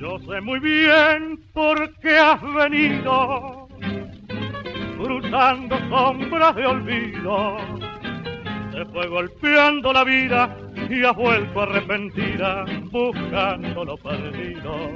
Yo 0.00 0.18
sé 0.20 0.40
muy 0.40 0.58
bien 0.60 1.38
por 1.52 1.94
qué 2.00 2.16
has 2.18 2.42
venido 2.54 3.59
cruzando 5.02 5.78
sombras 5.88 6.54
de 6.56 6.66
olvido. 6.66 7.56
Se 8.72 8.84
fue 8.86 9.06
golpeando 9.08 9.92
la 9.92 10.04
vida 10.04 10.56
y 10.88 11.04
ha 11.04 11.12
vuelto 11.12 11.62
arrepentida 11.62 12.64
buscando 12.90 13.84
lo 13.84 13.96
perdido. 13.96 14.90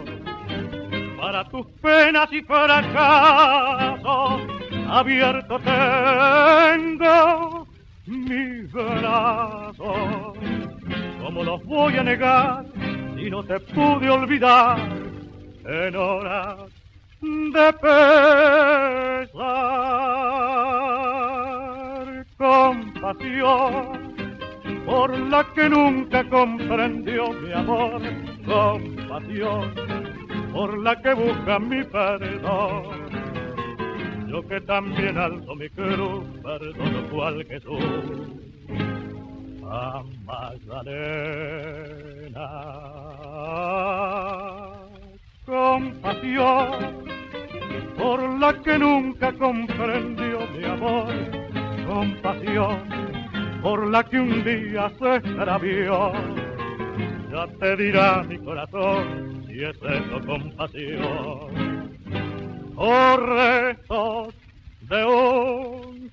Para 1.20 1.44
tus 1.48 1.66
penas 1.80 2.32
y 2.32 2.42
fracasos 2.42 4.42
abierto 4.88 5.58
tengo 5.60 7.66
mis 8.06 8.70
brazos. 8.72 10.38
¿Cómo 11.22 11.42
los 11.42 11.64
voy 11.64 11.96
a 11.96 12.02
negar 12.02 12.66
si 13.16 13.30
no 13.30 13.42
te 13.42 13.58
pude 13.60 14.10
olvidar 14.10 14.78
en 15.64 15.96
horas 15.96 16.73
de 17.24 17.72
pesar, 17.72 19.34
compasión 22.36 24.14
por 24.84 25.18
la 25.18 25.44
que 25.54 25.68
nunca 25.68 26.28
comprendió 26.28 27.32
mi 27.32 27.52
amor, 27.52 28.02
compasión 28.44 29.74
por 30.52 30.78
la 30.78 31.00
que 31.00 31.14
busca 31.14 31.58
mi 31.58 31.82
perdón. 31.84 32.84
Yo 34.28 34.46
que 34.46 34.60
también 34.60 35.16
alzo 35.16 35.54
mi 35.54 35.68
cruz, 35.70 36.24
perdono 36.42 37.08
cual 37.10 37.44
Jesús. 37.46 37.84
A 39.66 40.02
Magdalena 40.24 41.54
compasión 45.46 47.04
por 47.96 48.38
la 48.38 48.52
que 48.62 48.78
nunca 48.78 49.32
comprendió 49.32 50.40
mi 50.48 50.64
amor, 50.64 51.12
compasión 51.86 52.88
por 53.62 53.86
la 53.90 54.02
que 54.04 54.20
un 54.20 54.44
día 54.44 54.90
se 54.98 55.16
extravió. 55.16 56.12
Ya 57.30 57.46
te 57.58 57.76
dirá 57.76 58.22
mi 58.22 58.38
corazón 58.38 59.44
si 59.46 59.64
es 59.64 59.76
eso 59.76 60.20
compasión. 60.26 61.94
Oh, 62.76 63.16
restos 63.16 64.34
de 64.82 65.04
un 65.04 66.12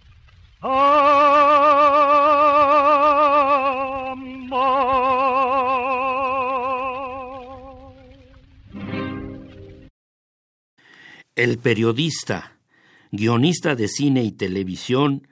El 11.42 11.58
periodista 11.58 12.60
guionista 13.10 13.74
de 13.74 13.88
cine 13.88 14.24
y 14.24 14.32
televisión 14.32 15.28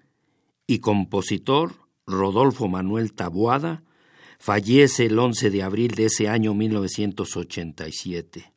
y 0.65 0.79
compositor 0.79 1.75
Rodolfo 2.07 2.67
Manuel 2.67 3.13
Taboada, 3.13 3.83
fallece 4.39 5.05
el 5.05 5.19
11 5.19 5.51
de 5.51 5.61
abril 5.61 5.91
de 5.91 6.05
ese 6.05 6.27
año 6.27 6.55
1987. 6.55 8.51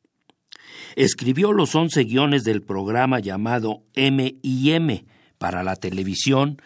Escribió 0.97 1.53
los 1.53 1.75
11 1.75 2.05
guiones 2.05 2.45
del 2.45 2.63
programa 2.63 3.21
llamado 3.21 3.83
M&M 3.93 5.05
para 5.37 5.63
la 5.63 5.77
televisión 5.77 6.57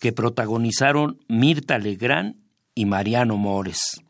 que 0.00 0.14
protagonizaron 0.14 1.18
Mirta 1.28 1.76
Legrand 1.76 2.36
y 2.74 2.86
Mariano 2.86 3.36
Mores. 3.36 4.00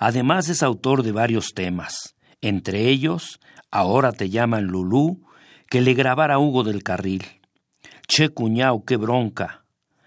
Además 0.00 0.48
es 0.48 0.64
autor 0.64 1.04
de 1.04 1.12
varios 1.12 1.54
temas, 1.54 2.16
entre 2.40 2.88
ellos 2.88 3.38
Ahora 3.70 4.12
te 4.12 4.30
llaman 4.30 4.68
Lulú, 4.68 5.25
que 5.68 5.80
le 5.80 5.94
grabara 5.94 6.38
Hugo 6.38 6.64
del 6.64 6.82
Carril. 6.82 7.24
Che 8.06 8.28
cuñao, 8.28 8.84
qué 8.84 8.96
bronca. 8.96 9.64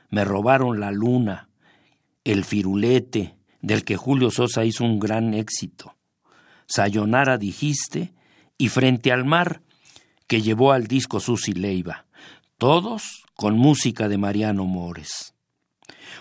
Me 0.10 0.24
robaron 0.24 0.80
la 0.80 0.92
luna. 0.92 1.50
El 2.24 2.44
firulete, 2.44 3.36
del 3.62 3.84
que 3.84 3.98
Julio 3.98 4.32
Sosa 4.32 4.66
hizo 4.66 4.84
un 4.84 5.00
gran 5.00 5.34
éxito. 5.34 5.96
Sayonara 6.68 7.38
dijiste 7.38 8.14
y 8.58 8.70
Frente 8.70 9.12
al 9.12 9.26
mar, 9.26 9.62
que 10.28 10.42
llevó 10.42 10.72
al 10.72 10.88
disco 10.88 11.20
Susi 11.20 11.54
Leiva. 11.54 12.06
Todos 12.58 13.24
con 13.36 13.58
música 13.58 14.08
de 14.08 14.18
Mariano 14.18 14.66
Mores. 14.66 15.34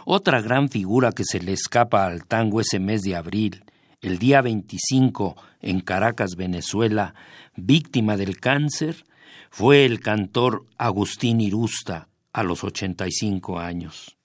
Otra 0.05 0.41
gran 0.41 0.69
figura 0.69 1.13
que 1.13 1.25
se 1.25 1.41
le 1.41 1.53
escapa 1.53 2.07
al 2.07 2.25
tango 2.25 2.61
ese 2.61 2.79
mes 2.79 3.03
de 3.03 3.17
abril, 3.17 3.65
el 4.01 4.19
día 4.19 4.41
25 4.41 5.37
en 5.61 5.81
Caracas, 5.81 6.37
Venezuela, 6.37 7.15
víctima 7.57 8.17
del 8.17 8.39
cáncer, 8.39 9.05
fue 9.51 9.85
el 9.85 10.01
cantor 10.01 10.67
Agustín 10.77 11.41
Irusta 11.41 12.09
a 12.33 12.43
los 12.43 12.65
85 12.65 13.59
años. 13.59 14.17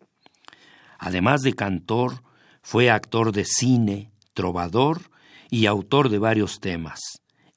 Además 0.99 1.41
de 1.41 1.53
cantor, 1.53 2.23
fue 2.61 2.89
actor 2.89 3.31
de 3.31 3.45
cine, 3.45 4.11
trovador 4.33 5.09
y 5.49 5.65
autor 5.65 6.09
de 6.09 6.19
varios 6.19 6.59
temas, 6.59 6.99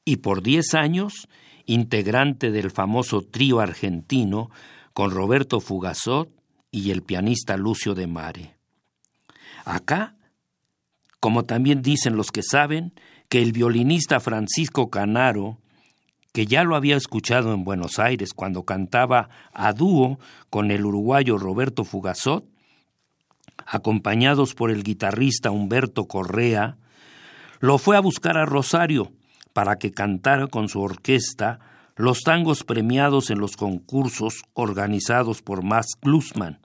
y 0.05 0.17
por 0.17 0.43
10 0.43 0.75
años 0.75 1.29
integrante 1.67 2.51
del 2.51 2.71
famoso 2.71 3.23
trío 3.23 3.61
argentino 3.61 4.51
con 4.93 5.11
Roberto 5.11 5.61
Fugazot 5.61 6.31
y 6.71 6.91
el 6.91 7.03
pianista 7.03 7.57
Lucio 7.57 7.95
de 7.95 8.07
Mare. 8.07 8.57
Acá, 9.65 10.17
como 11.21 11.45
también 11.45 11.83
dicen 11.83 12.17
los 12.17 12.31
que 12.31 12.43
saben, 12.43 12.93
que 13.29 13.43
el 13.43 13.53
violinista 13.53 14.21
Francisco 14.21 14.91
Canaro, 14.91 15.59
que 16.37 16.45
ya 16.45 16.65
lo 16.65 16.77
había 16.77 16.99
escuchado 16.99 17.55
en 17.55 17.65
Buenos 17.65 17.99
Aires 17.99 18.35
cuando 18.35 18.65
cantaba 18.65 19.31
a 19.55 19.73
dúo 19.73 20.19
con 20.51 20.71
el 20.71 20.85
uruguayo 20.85 21.39
Roberto 21.39 21.83
Fugazot, 21.83 22.45
acompañados 23.65 24.53
por 24.55 24.71
el 24.71 24.83
guitarrista 24.83 25.51
Humberto 25.51 26.05
Correa, 26.05 26.77
lo 27.61 27.79
fue 27.79 27.97
a 27.97 28.01
buscar 28.01 28.37
a 28.37 28.45
Rosario 28.45 29.13
para 29.55 29.77
que 29.77 29.93
cantara 29.93 30.47
con 30.47 30.69
su 30.69 30.83
orquesta 30.83 31.59
los 31.97 32.21
tangos 32.21 32.65
premiados 32.65 33.31
en 33.31 33.39
los 33.39 33.57
concursos 33.57 34.43
organizados 34.53 35.41
por 35.41 35.65
Max 35.65 35.93
Glusman. 36.03 36.61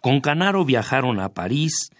Con 0.00 0.20
Canaro 0.20 0.64
viajaron 0.64 1.20
a 1.20 1.28
París, 1.28 1.90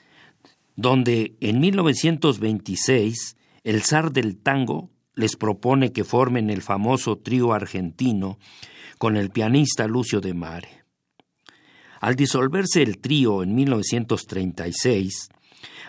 donde 0.75 1.37
en 1.39 1.61
1926 1.61 3.37
el 3.63 3.83
zar 3.85 4.11
del 4.11 4.37
tango 4.37 4.91
les 5.15 5.37
propone 5.37 5.93
que 5.93 6.05
formen 6.05 6.51
el 6.51 6.63
famoso 6.63 7.19
trío 7.19 7.53
argentino 7.53 8.39
con 8.99 9.17
el 9.17 9.31
pianista 9.31 9.87
Lucio 9.87 10.21
de 10.21 10.35
Mare. 10.35 10.85
Al 12.01 12.17
disolverse 12.17 12.83
el 12.83 12.99
trío 12.99 13.43
en 13.43 13.55
1936, 13.55 15.29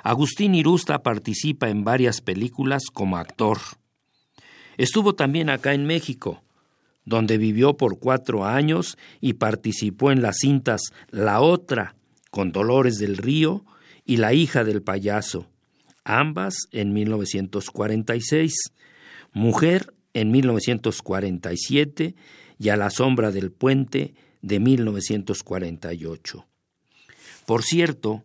Agustín 0.03 0.53
Irusta 0.53 1.01
participa 1.01 1.69
en 1.69 1.83
varias 1.83 2.21
películas 2.21 2.83
como 2.91 3.17
actor. 3.17 3.59
Estuvo 4.77 5.15
también 5.15 5.49
acá 5.49 5.73
en 5.73 5.85
México, 5.85 6.43
donde 7.05 7.37
vivió 7.37 7.77
por 7.77 7.99
cuatro 7.99 8.45
años 8.45 8.97
y 9.21 9.33
participó 9.33 10.11
en 10.11 10.21
las 10.21 10.37
cintas 10.39 10.81
La 11.09 11.41
Otra, 11.41 11.95
con 12.31 12.51
Dolores 12.51 12.97
del 12.97 13.17
Río, 13.17 13.65
y 14.05 14.17
La 14.17 14.33
hija 14.33 14.63
del 14.63 14.81
payaso, 14.81 15.47
ambas 16.03 16.67
en 16.71 16.93
1946, 16.93 18.53
Mujer 19.33 19.93
en 20.13 20.31
1947 20.31 22.15
y 22.59 22.69
A 22.69 22.77
la 22.77 22.89
sombra 22.89 23.31
del 23.31 23.51
puente 23.51 24.13
de 24.41 24.59
1948. 24.59 26.45
Por 27.45 27.63
cierto, 27.63 28.23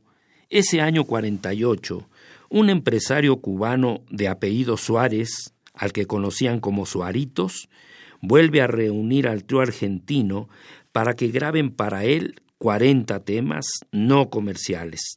ese 0.50 0.80
año 0.80 1.04
48, 1.04 2.08
un 2.50 2.70
empresario 2.70 3.40
cubano 3.40 4.02
de 4.10 4.28
apellido 4.28 4.76
Suárez, 4.76 5.54
al 5.74 5.92
que 5.92 6.06
conocían 6.06 6.60
como 6.60 6.86
Suaritos, 6.86 7.68
vuelve 8.20 8.60
a 8.60 8.66
reunir 8.66 9.28
al 9.28 9.44
trío 9.44 9.60
argentino 9.60 10.48
para 10.92 11.14
que 11.14 11.28
graben 11.28 11.70
para 11.70 12.04
él 12.04 12.40
40 12.58 13.20
temas 13.24 13.66
no 13.92 14.30
comerciales. 14.30 15.16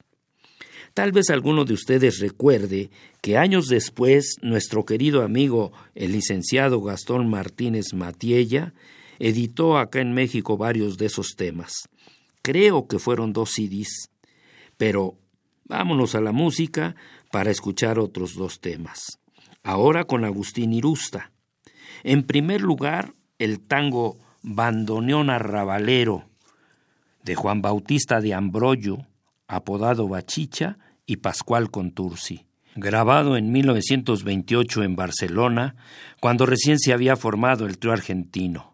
Tal 0.94 1.12
vez 1.14 1.30
alguno 1.30 1.64
de 1.64 1.74
ustedes 1.74 2.20
recuerde 2.20 2.90
que 3.22 3.38
años 3.38 3.68
después 3.68 4.36
nuestro 4.42 4.86
querido 4.86 5.24
amigo 5.24 5.72
el 5.96 6.12
licenciado 6.12 6.82
Gastón 6.82 7.30
Martínez 7.30 7.94
Matiella 7.94 8.74
editó 9.20 9.78
acá 9.78 10.02
en 10.02 10.14
México 10.14 10.58
varios 10.58 10.98
de 10.98 11.06
esos 11.06 11.36
temas. 11.38 11.88
Creo 12.42 12.88
que 12.88 13.00
fueron 13.00 13.34
dos 13.34 13.52
CDs. 13.52 14.10
Pero 14.78 15.16
vámonos 15.66 16.16
a 16.16 16.22
la 16.22 16.32
música 16.32 16.96
para 17.32 17.52
escuchar 17.52 18.00
otros 18.00 18.36
dos 18.36 18.60
temas. 18.60 19.20
Ahora 19.64 20.06
con 20.06 20.26
Agustín 20.26 20.74
Irusta. 20.74 21.32
En 22.04 22.24
primer 22.24 22.62
lugar, 22.62 23.14
el 23.38 23.60
tango 23.60 24.18
Bandoneón 24.42 25.30
Arrabalero 25.30 26.26
de 27.24 27.36
Juan 27.36 27.62
Bautista 27.62 28.20
de 28.20 28.34
Ambroyo, 28.34 28.98
apodado 29.56 30.08
Bachicha, 30.08 30.78
y 31.06 31.18
Pascual 31.18 31.72
Contursi 31.72 32.46
grabado 32.74 33.36
en 33.36 33.52
1928 33.52 34.84
en 34.84 34.96
Barcelona, 34.96 35.76
cuando 36.22 36.46
recién 36.46 36.80
se 36.80 36.94
había 36.94 37.18
formado 37.18 37.66
el 37.66 37.78
trío 37.78 37.92
argentino 37.92 38.72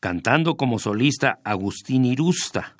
cantando 0.00 0.56
como 0.56 0.78
solista 0.78 1.40
Agustín 1.44 2.04
Irusta 2.04 2.76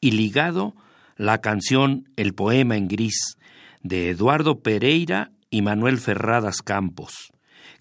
y 0.00 0.12
ligado 0.12 0.74
la 1.16 1.38
canción 1.38 2.08
El 2.16 2.34
poema 2.34 2.76
en 2.76 2.88
gris 2.88 3.38
de 3.82 4.10
Eduardo 4.10 4.60
Pereira 4.60 5.30
y 5.50 5.62
Manuel 5.62 5.98
Ferradas 5.98 6.62
Campos, 6.62 7.32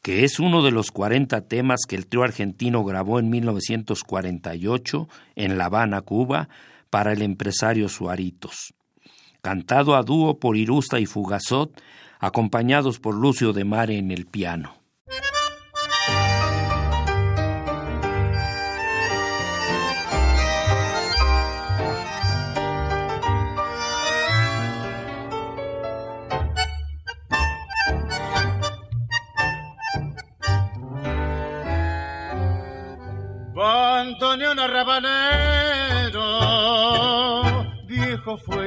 que 0.01 0.23
es 0.23 0.39
uno 0.39 0.63
de 0.63 0.71
los 0.71 0.91
40 0.91 1.47
temas 1.47 1.81
que 1.87 1.95
el 1.95 2.07
trío 2.07 2.23
argentino 2.23 2.83
grabó 2.83 3.19
en 3.19 3.29
1948 3.29 5.09
en 5.35 5.57
La 5.57 5.65
Habana, 5.65 6.01
Cuba, 6.01 6.47
para 6.89 7.11
el 7.11 7.21
empresario 7.21 7.89
Suaritos. 7.89 8.73
Cantado 9.41 9.95
a 9.95 10.03
dúo 10.03 10.39
por 10.39 10.57
Irusta 10.57 10.99
y 10.99 11.05
Fugazot, 11.05 11.71
acompañados 12.19 12.99
por 12.99 13.15
Lucio 13.15 13.53
de 13.53 13.63
Mare 13.63 13.97
en 13.97 14.11
el 14.11 14.25
piano. 14.25 14.75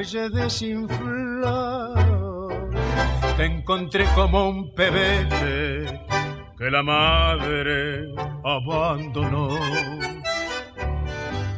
Desinflado, 0.01 1.69
te 3.37 3.45
encontré 3.45 4.05
como 4.15 4.49
un 4.49 4.73
pebete 4.73 6.01
que 6.57 6.71
la 6.71 6.81
madre 6.81 8.11
abandonó. 8.43 9.59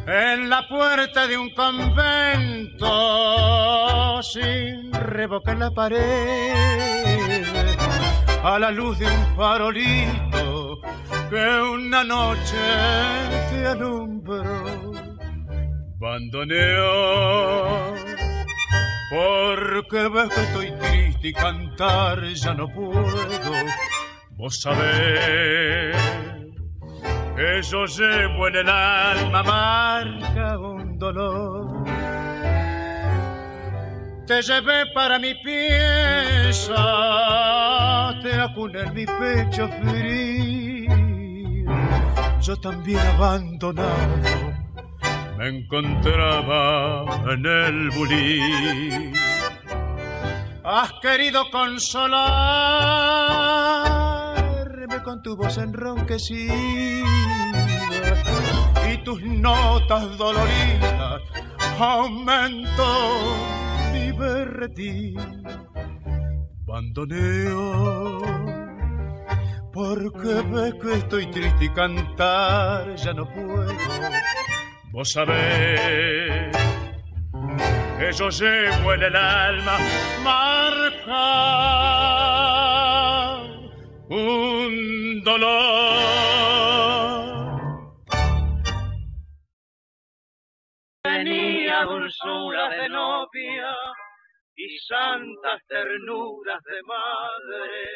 En 0.05 0.49
la 0.49 0.67
puerta 0.67 1.25
de 1.25 1.37
un 1.37 1.51
convento, 1.51 2.89
sin 4.23 4.91
revoca 4.91 5.53
en 5.53 5.59
la 5.59 5.71
pared, 5.71 6.53
a 8.43 8.59
la 8.59 8.71
luz 8.71 8.99
de 8.99 9.05
un 9.05 9.35
farolito 9.37 10.81
que 11.29 11.61
una 11.61 12.03
noche 12.03 12.57
te 13.49 13.67
alumbró. 13.67 14.91
Bandoneón, 16.03 17.95
porque 19.13 20.09
ves 20.09 20.29
que 20.33 20.41
estoy 20.41 20.71
triste 20.71 21.27
y 21.27 21.33
cantar 21.33 22.23
ya 22.33 22.53
no 22.55 22.67
puedo. 22.67 23.53
Vos 24.31 24.59
sabés 24.59 25.95
que 27.35 27.61
yo 27.61 27.85
llevo 27.85 28.47
en 28.47 28.55
el 28.55 28.69
alma 28.69 29.43
marca 29.43 30.57
un 30.57 30.97
dolor. 30.97 31.83
Te 34.25 34.41
llevé 34.41 34.87
para 34.95 35.19
mi 35.19 35.35
pieza, 35.35 36.73
te 38.21 38.33
acuné 38.33 38.81
en 38.81 38.93
mi 38.95 39.05
pecho 39.05 39.69
frío. 39.81 40.91
Yo 42.41 42.55
también 42.57 42.99
abandonado 42.99 44.52
me 45.43 45.49
encontraba 45.49 47.05
en 47.33 47.45
el 47.45 47.89
bulí. 47.91 48.39
Has 50.63 50.93
querido 51.01 51.43
consolarme 51.51 52.23
con 55.03 55.21
tu 55.21 55.35
voz 55.35 55.57
enronquecida 55.57 56.53
y 58.89 58.97
tus 59.03 59.21
notas 59.21 60.17
doloridas 60.17 61.21
aumentó 61.77 63.35
mi 63.91 64.13
berretín. 64.13 65.43
Bandoneo, 66.65 68.21
porque 69.73 70.41
ves 70.51 70.73
que 70.81 70.93
estoy 70.93 71.25
triste 71.27 71.65
y 71.65 71.69
cantar 71.69 72.95
ya 72.95 73.13
no 73.13 73.25
puedo. 73.25 73.73
Vos 74.93 75.09
sabés 75.09 76.55
que 77.97 78.11
yo 78.11 78.29
llevo 78.29 78.93
en 78.93 79.01
el 79.01 79.15
alma 79.15 79.79
marca 80.23 81.23
un 84.07 85.23
dolor. 85.23 85.63
Tenía 91.01 91.85
dulzura 91.85 92.69
de 92.69 92.89
novia 92.89 93.75
y 94.55 94.77
santas 94.77 95.59
ternuras 95.67 96.61
de 96.65 96.83
madre. 96.83 97.89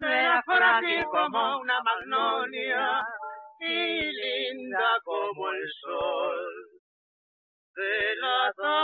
Era 0.00 0.42
frágil 0.42 1.04
como 1.04 1.60
una 1.60 1.80
magnolia 1.84 3.00
y 3.60 4.12
linda 4.12 4.98
como 5.04 5.50
el 5.50 5.70
sol 5.82 6.80
de 7.76 8.16
la 8.16 8.52
tarde. 8.56 8.80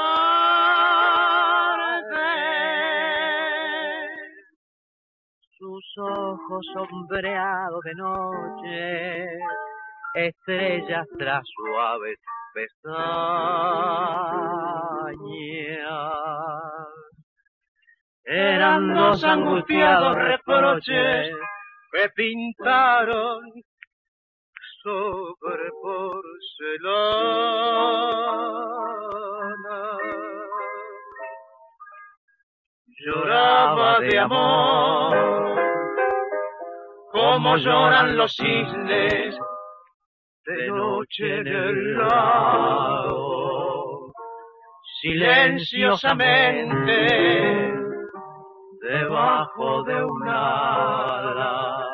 Sus 5.58 5.98
ojos 5.98 6.66
sombreados 6.74 7.80
de 7.84 7.94
noche, 7.94 9.26
estrellas 10.14 11.06
tras 11.18 11.42
suaves 11.54 12.18
pestañas. 12.54 12.96
Eran 18.24 18.94
dos 18.94 19.24
angustiados 19.24 20.16
reproches 20.16 21.34
que 21.92 22.08
pintaron 22.14 23.40
sobre 24.86 25.66
porcelana. 25.82 26.78
Lloraba 33.04 34.00
de 34.00 34.18
amor, 34.20 35.16
como 37.10 37.56
lloran 37.56 38.16
los 38.16 38.32
cisnes 38.36 39.36
de 40.46 40.68
noche 40.68 41.40
en 41.40 41.48
el 41.48 41.98
lago, 41.98 44.12
silenciosamente 45.00 47.74
debajo 48.82 49.82
de 49.82 50.04
un 50.04 50.28
ala 50.28 51.85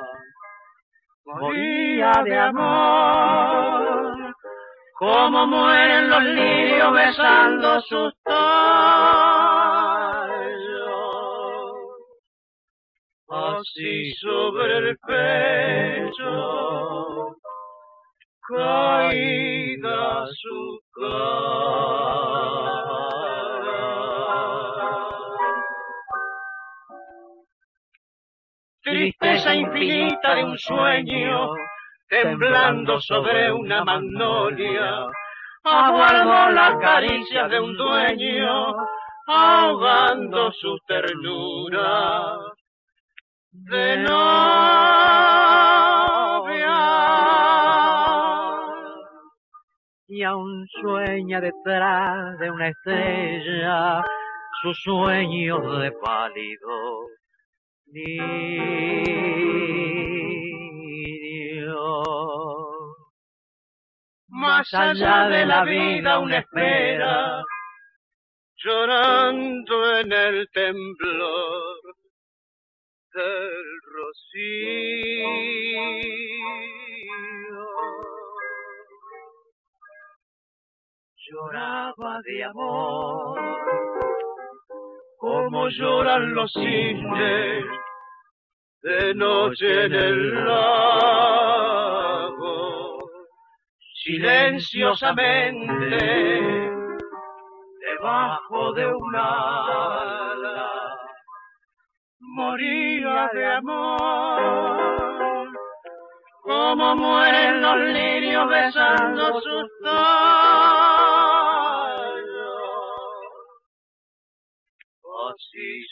moría 1.43 2.13
de 2.25 2.39
amor, 2.39 4.35
como 4.97 5.47
mueren 5.49 6.09
los 6.09 6.23
lirios 6.23 6.93
besando 6.93 7.81
sus 7.81 8.15
tallos, 8.23 8.43
así 13.29 14.13
sobre 14.21 14.79
el 14.79 14.99
pecho 14.99 16.33
caída 18.49 20.27
su 20.41 20.81
cara. 20.95 21.82
Tristeza 29.23 29.55
infinita 29.55 30.35
de 30.35 30.45
un 30.45 30.59
sueño, 30.59 31.55
temblando 32.09 33.01
sobre 33.01 33.53
una 33.53 33.85
magnolia, 33.85 35.07
aguardó 35.63 36.51
las 36.51 36.77
caricias 36.81 37.49
de 37.51 37.61
un 37.61 37.77
dueño, 37.77 38.75
ahogando 39.29 40.51
su 40.53 40.77
ternura. 40.87 42.37
de 43.53 43.99
novia. 43.99 44.13
Y 50.09 50.23
aún 50.23 50.67
sueña 50.81 51.41
detrás 51.41 52.39
de 52.39 52.51
una 52.51 52.69
estrella 52.69 54.03
sus 54.63 54.81
sueños 54.83 55.81
de 55.81 55.93
pálido 55.93 57.07
niño. 57.93 58.33
Más 64.29 64.73
allá 64.75 65.29
de 65.29 65.47
la 65.47 65.65
vida 65.65 66.19
una 66.19 66.39
espera, 66.39 67.45
llorando 68.57 69.99
en 69.99 70.13
el 70.13 70.49
temblor 70.53 71.81
del 73.15 73.81
rocío. 73.95 75.29
Lloraba 81.25 82.21
de 82.25 82.45
amor 82.45 84.02
como 85.23 85.69
lloran 85.69 86.35
los 86.35 86.53
cisnes 86.53 87.65
de 88.83 89.15
noche 89.15 89.85
en 89.85 89.95
el 89.95 90.45
lago, 90.45 90.59
silenciosamente 94.03 96.73
debajo 97.87 98.73
de 98.73 98.85
un 98.85 99.15
ala, 99.15 100.69
moría 102.19 103.31
de 103.33 103.47
amor, 103.47 104.81
como 106.43 106.97
mueren 106.97 107.63
los 107.63 107.77
lirios 107.79 108.49
besando 108.49 109.41
sus 109.41 109.71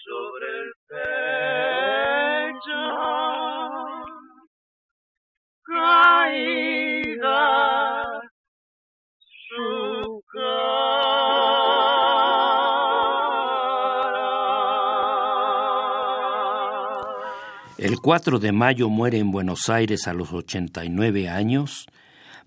sobre 0.04 0.46
el 0.60 0.72
pecho 0.88 2.80
su. 9.48 10.20
El 17.78 17.96
4 17.98 18.38
de 18.38 18.52
mayo 18.52 18.90
muere 18.90 19.18
en 19.18 19.30
Buenos 19.30 19.70
Aires 19.70 20.06
a 20.06 20.12
los 20.12 20.34
89 20.34 21.30
años 21.30 21.86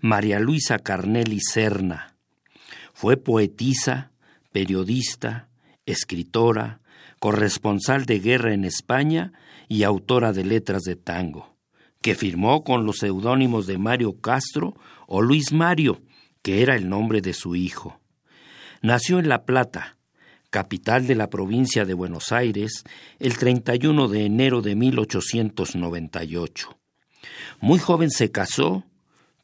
María 0.00 0.38
Luisa 0.38 0.78
Carnelli 0.78 1.40
Serna. 1.40 2.14
Fue 2.92 3.16
poetisa, 3.16 4.12
periodista, 4.52 5.48
escritora, 5.86 6.80
corresponsal 7.24 8.04
de 8.04 8.20
guerra 8.20 8.52
en 8.52 8.66
España 8.66 9.32
y 9.66 9.84
autora 9.84 10.34
de 10.34 10.44
letras 10.44 10.82
de 10.82 10.94
tango, 10.94 11.56
que 12.02 12.14
firmó 12.14 12.64
con 12.64 12.84
los 12.84 12.98
seudónimos 12.98 13.66
de 13.66 13.78
Mario 13.78 14.20
Castro 14.20 14.74
o 15.06 15.22
Luis 15.22 15.50
Mario, 15.50 16.02
que 16.42 16.60
era 16.60 16.76
el 16.76 16.90
nombre 16.90 17.22
de 17.22 17.32
su 17.32 17.56
hijo. 17.56 17.98
Nació 18.82 19.20
en 19.20 19.30
La 19.30 19.46
Plata, 19.46 19.96
capital 20.50 21.06
de 21.06 21.14
la 21.14 21.30
provincia 21.30 21.86
de 21.86 21.94
Buenos 21.94 22.30
Aires, 22.30 22.84
el 23.18 23.38
31 23.38 24.08
de 24.08 24.26
enero 24.26 24.60
de 24.60 24.74
1898. 24.74 26.78
Muy 27.58 27.78
joven 27.78 28.10
se 28.10 28.32
casó, 28.32 28.84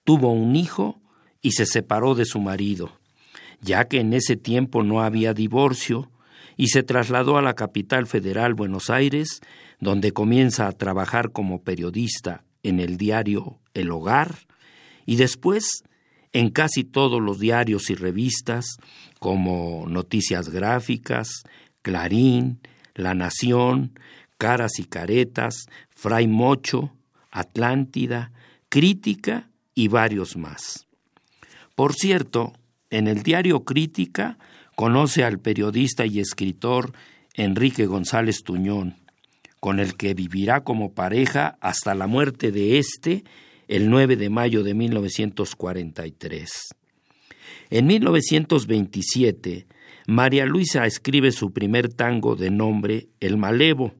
tuvo 0.04 0.32
un 0.32 0.54
hijo 0.54 1.00
y 1.40 1.52
se 1.52 1.64
separó 1.64 2.14
de 2.14 2.26
su 2.26 2.40
marido, 2.40 3.00
ya 3.62 3.86
que 3.86 4.00
en 4.00 4.12
ese 4.12 4.36
tiempo 4.36 4.82
no 4.82 5.00
había 5.00 5.32
divorcio, 5.32 6.10
y 6.60 6.66
se 6.66 6.82
trasladó 6.82 7.38
a 7.38 7.42
la 7.42 7.54
capital 7.54 8.06
federal 8.06 8.52
Buenos 8.52 8.90
Aires, 8.90 9.40
donde 9.78 10.12
comienza 10.12 10.66
a 10.66 10.72
trabajar 10.72 11.32
como 11.32 11.62
periodista 11.62 12.44
en 12.62 12.80
el 12.80 12.98
diario 12.98 13.58
El 13.72 13.90
Hogar 13.90 14.40
y 15.06 15.16
después 15.16 15.84
en 16.34 16.50
casi 16.50 16.84
todos 16.84 17.22
los 17.22 17.38
diarios 17.38 17.88
y 17.88 17.94
revistas 17.94 18.76
como 19.18 19.86
Noticias 19.88 20.50
Gráficas, 20.50 21.44
Clarín, 21.80 22.60
La 22.94 23.14
Nación, 23.14 23.98
Caras 24.36 24.78
y 24.78 24.84
Caretas, 24.84 25.64
Fray 25.88 26.28
Mocho, 26.28 26.92
Atlántida, 27.30 28.32
Crítica 28.68 29.48
y 29.74 29.88
varios 29.88 30.36
más. 30.36 30.86
Por 31.74 31.94
cierto, 31.94 32.52
en 32.90 33.08
el 33.08 33.22
diario 33.22 33.64
Crítica 33.64 34.36
conoce 34.80 35.24
al 35.24 35.40
periodista 35.40 36.06
y 36.06 36.20
escritor 36.20 36.94
Enrique 37.34 37.84
González 37.84 38.42
Tuñón, 38.42 38.96
con 39.60 39.78
el 39.78 39.94
que 39.94 40.14
vivirá 40.14 40.64
como 40.64 40.94
pareja 40.94 41.58
hasta 41.60 41.94
la 41.94 42.06
muerte 42.06 42.50
de 42.50 42.78
éste 42.78 43.24
el 43.68 43.90
9 43.90 44.16
de 44.16 44.30
mayo 44.30 44.62
de 44.62 44.72
1943. 44.72 46.50
En 47.68 47.86
1927, 47.88 49.66
María 50.06 50.46
Luisa 50.46 50.86
escribe 50.86 51.30
su 51.30 51.52
primer 51.52 51.92
tango 51.92 52.34
de 52.34 52.50
nombre 52.50 53.08
El 53.20 53.36
Malevo. 53.36 53.92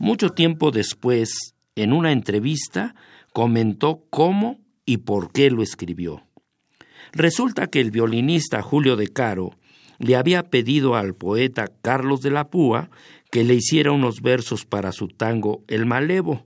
Mucho 0.00 0.30
tiempo 0.30 0.72
después, 0.72 1.54
en 1.76 1.92
una 1.92 2.10
entrevista, 2.10 2.96
comentó 3.32 4.04
cómo 4.10 4.58
y 4.84 4.96
por 4.96 5.30
qué 5.30 5.52
lo 5.52 5.62
escribió. 5.62 6.24
Resulta 7.12 7.68
que 7.68 7.80
el 7.80 7.92
violinista 7.92 8.62
Julio 8.62 8.96
de 8.96 9.06
Caro 9.06 9.52
le 10.02 10.16
había 10.16 10.42
pedido 10.50 10.96
al 10.96 11.14
poeta 11.14 11.68
Carlos 11.80 12.22
de 12.22 12.32
la 12.32 12.50
Púa 12.50 12.90
que 13.30 13.44
le 13.44 13.54
hiciera 13.54 13.92
unos 13.92 14.20
versos 14.20 14.66
para 14.66 14.90
su 14.90 15.06
tango 15.06 15.62
El 15.68 15.86
Malevo. 15.86 16.44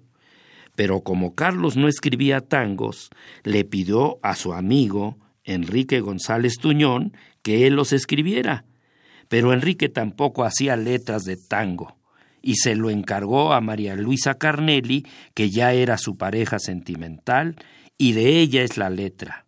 Pero 0.75 1.01
como 1.01 1.35
Carlos 1.35 1.75
no 1.75 1.89
escribía 1.89 2.43
tangos, 2.43 3.09
le 3.45 3.65
pidió 3.65 4.19
a 4.23 4.37
su 4.37 4.53
amigo 4.53 5.17
Enrique 5.43 6.01
González 6.01 6.59
Tuñón 6.59 7.15
que 7.43 7.67
él 7.67 7.75
los 7.75 7.95
escribiera. 7.95 8.67
Pero 9.29 9.55
Enrique 9.55 9.89
tampoco 9.89 10.45
hacía 10.45 10.77
letras 10.77 11.25
de 11.25 11.39
tango, 11.39 11.97
y 12.43 12.57
se 12.57 12.77
lo 12.77 12.91
encargó 12.91 13.55
a 13.55 13.63
María 13.63 13.97
Luisa 13.97 14.35
Carnelli, 14.35 15.07
que 15.33 15.51
ya 15.51 15.73
era 15.73 15.97
su 15.97 16.19
pareja 16.19 16.59
sentimental, 16.59 17.57
y 17.97 18.13
de 18.13 18.39
ella 18.39 18.63
es 18.63 18.77
la 18.77 18.91
letra. 18.91 19.46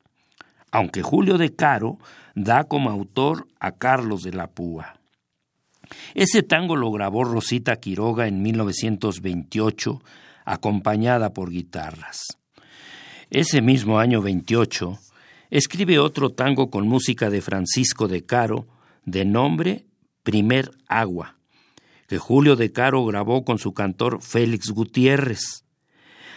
Aunque 0.70 1.02
Julio 1.02 1.38
de 1.38 1.54
Caro 1.54 1.98
da 2.34 2.64
como 2.64 2.90
autor 2.90 3.48
a 3.58 3.72
Carlos 3.72 4.22
de 4.22 4.32
la 4.32 4.46
Púa. 4.48 4.98
Ese 6.14 6.42
tango 6.42 6.76
lo 6.76 6.90
grabó 6.92 7.24
Rosita 7.24 7.76
Quiroga 7.76 8.28
en 8.28 8.42
1928, 8.42 10.02
acompañada 10.44 11.32
por 11.32 11.50
guitarras. 11.50 12.26
Ese 13.30 13.60
mismo 13.60 13.98
año 13.98 14.22
28, 14.22 14.98
escribe 15.50 15.98
otro 15.98 16.30
tango 16.30 16.70
con 16.70 16.86
música 16.86 17.30
de 17.30 17.40
Francisco 17.40 18.08
de 18.08 18.24
Caro, 18.24 18.66
de 19.04 19.24
nombre 19.24 19.86
Primer 20.22 20.70
Agua, 20.86 21.36
que 22.06 22.18
Julio 22.18 22.56
de 22.56 22.72
Caro 22.72 23.04
grabó 23.04 23.44
con 23.44 23.58
su 23.58 23.72
cantor 23.72 24.22
Félix 24.22 24.70
Gutiérrez. 24.70 25.64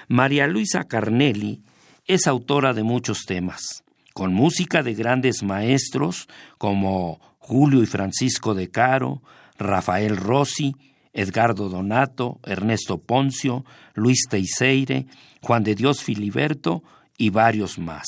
María 0.07 0.47
Luisa 0.47 0.85
Carnelli 0.85 1.61
es 2.05 2.27
autora 2.27 2.73
de 2.73 2.83
muchos 2.83 3.25
temas 3.25 3.83
con 4.13 4.33
música 4.33 4.83
de 4.83 4.93
grandes 4.93 5.43
maestros 5.43 6.27
como 6.57 7.19
Julio 7.37 7.81
y 7.81 7.85
Francisco 7.85 8.53
de 8.53 8.69
Caro, 8.69 9.21
Rafael 9.57 10.17
Rossi, 10.17 10.75
Edgardo 11.13 11.69
Donato, 11.69 12.39
Ernesto 12.43 12.99
Poncio, 12.99 13.65
Luis 13.93 14.27
Teiseire, 14.29 15.07
Juan 15.41 15.63
de 15.63 15.75
Dios 15.75 16.03
Filiberto 16.03 16.83
y 17.17 17.29
varios 17.29 17.77
más. 17.79 18.07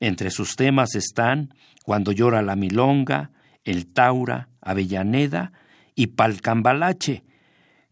Entre 0.00 0.30
sus 0.30 0.56
temas 0.56 0.94
están 0.94 1.54
Cuando 1.84 2.12
llora 2.12 2.42
la 2.42 2.54
milonga, 2.54 3.32
El 3.64 3.86
Taura, 3.86 4.48
Avellaneda 4.60 5.52
y 5.94 6.08
Palcambalache, 6.08 7.24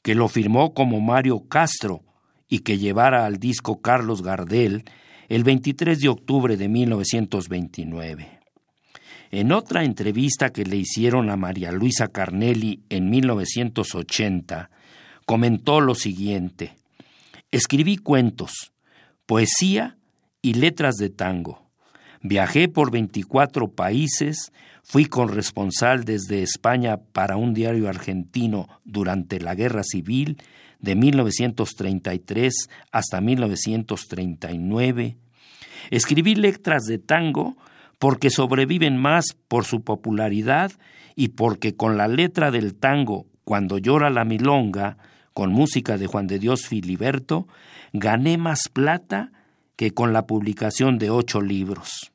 que 0.02 0.14
lo 0.14 0.28
firmó 0.28 0.74
como 0.74 1.00
Mario 1.00 1.48
Castro 1.48 2.04
y 2.48 2.60
que 2.60 2.78
llevara 2.78 3.26
al 3.26 3.38
disco 3.38 3.80
Carlos 3.80 4.22
Gardel 4.22 4.84
el 5.30 5.44
23 5.44 6.00
de 6.00 6.08
octubre 6.08 6.56
de 6.56 6.68
1929. 6.68 8.40
En 9.30 9.52
otra 9.52 9.84
entrevista 9.84 10.50
que 10.50 10.64
le 10.64 10.76
hicieron 10.76 11.30
a 11.30 11.36
María 11.36 11.70
Luisa 11.70 12.08
Carnelli 12.08 12.80
en 12.90 13.08
1980, 13.08 14.70
comentó 15.24 15.80
lo 15.80 15.94
siguiente, 15.94 16.76
Escribí 17.52 17.96
cuentos, 17.96 18.72
poesía 19.26 19.96
y 20.40 20.54
letras 20.54 20.96
de 20.96 21.10
tango. 21.10 21.70
Viajé 22.22 22.68
por 22.68 22.90
24 22.90 23.72
países, 23.72 24.52
fui 24.82 25.06
corresponsal 25.06 26.04
desde 26.04 26.42
España 26.42 26.98
para 27.12 27.36
un 27.36 27.54
diario 27.54 27.88
argentino 27.88 28.68
durante 28.84 29.40
la 29.40 29.54
Guerra 29.54 29.82
Civil 29.84 30.38
de 30.80 30.94
1933 30.96 32.68
hasta 32.90 33.20
1939. 33.20 35.16
Escribí 35.90 36.34
letras 36.34 36.84
de 36.84 36.98
tango 36.98 37.56
porque 37.98 38.30
sobreviven 38.30 38.96
más 38.96 39.36
por 39.48 39.64
su 39.64 39.82
popularidad 39.82 40.72
y 41.16 41.28
porque 41.28 41.76
con 41.76 41.96
la 41.96 42.08
letra 42.08 42.50
del 42.50 42.74
tango 42.74 43.26
Cuando 43.44 43.78
llora 43.78 44.10
la 44.10 44.24
milonga, 44.24 44.96
con 45.32 45.50
música 45.52 45.98
de 45.98 46.06
Juan 46.06 46.28
de 46.28 46.38
Dios 46.38 46.68
Filiberto, 46.68 47.48
gané 47.92 48.38
más 48.38 48.68
plata 48.68 49.32
que 49.74 49.90
con 49.90 50.12
la 50.12 50.26
publicación 50.26 50.98
de 50.98 51.10
ocho 51.10 51.40
libros. 51.40 52.12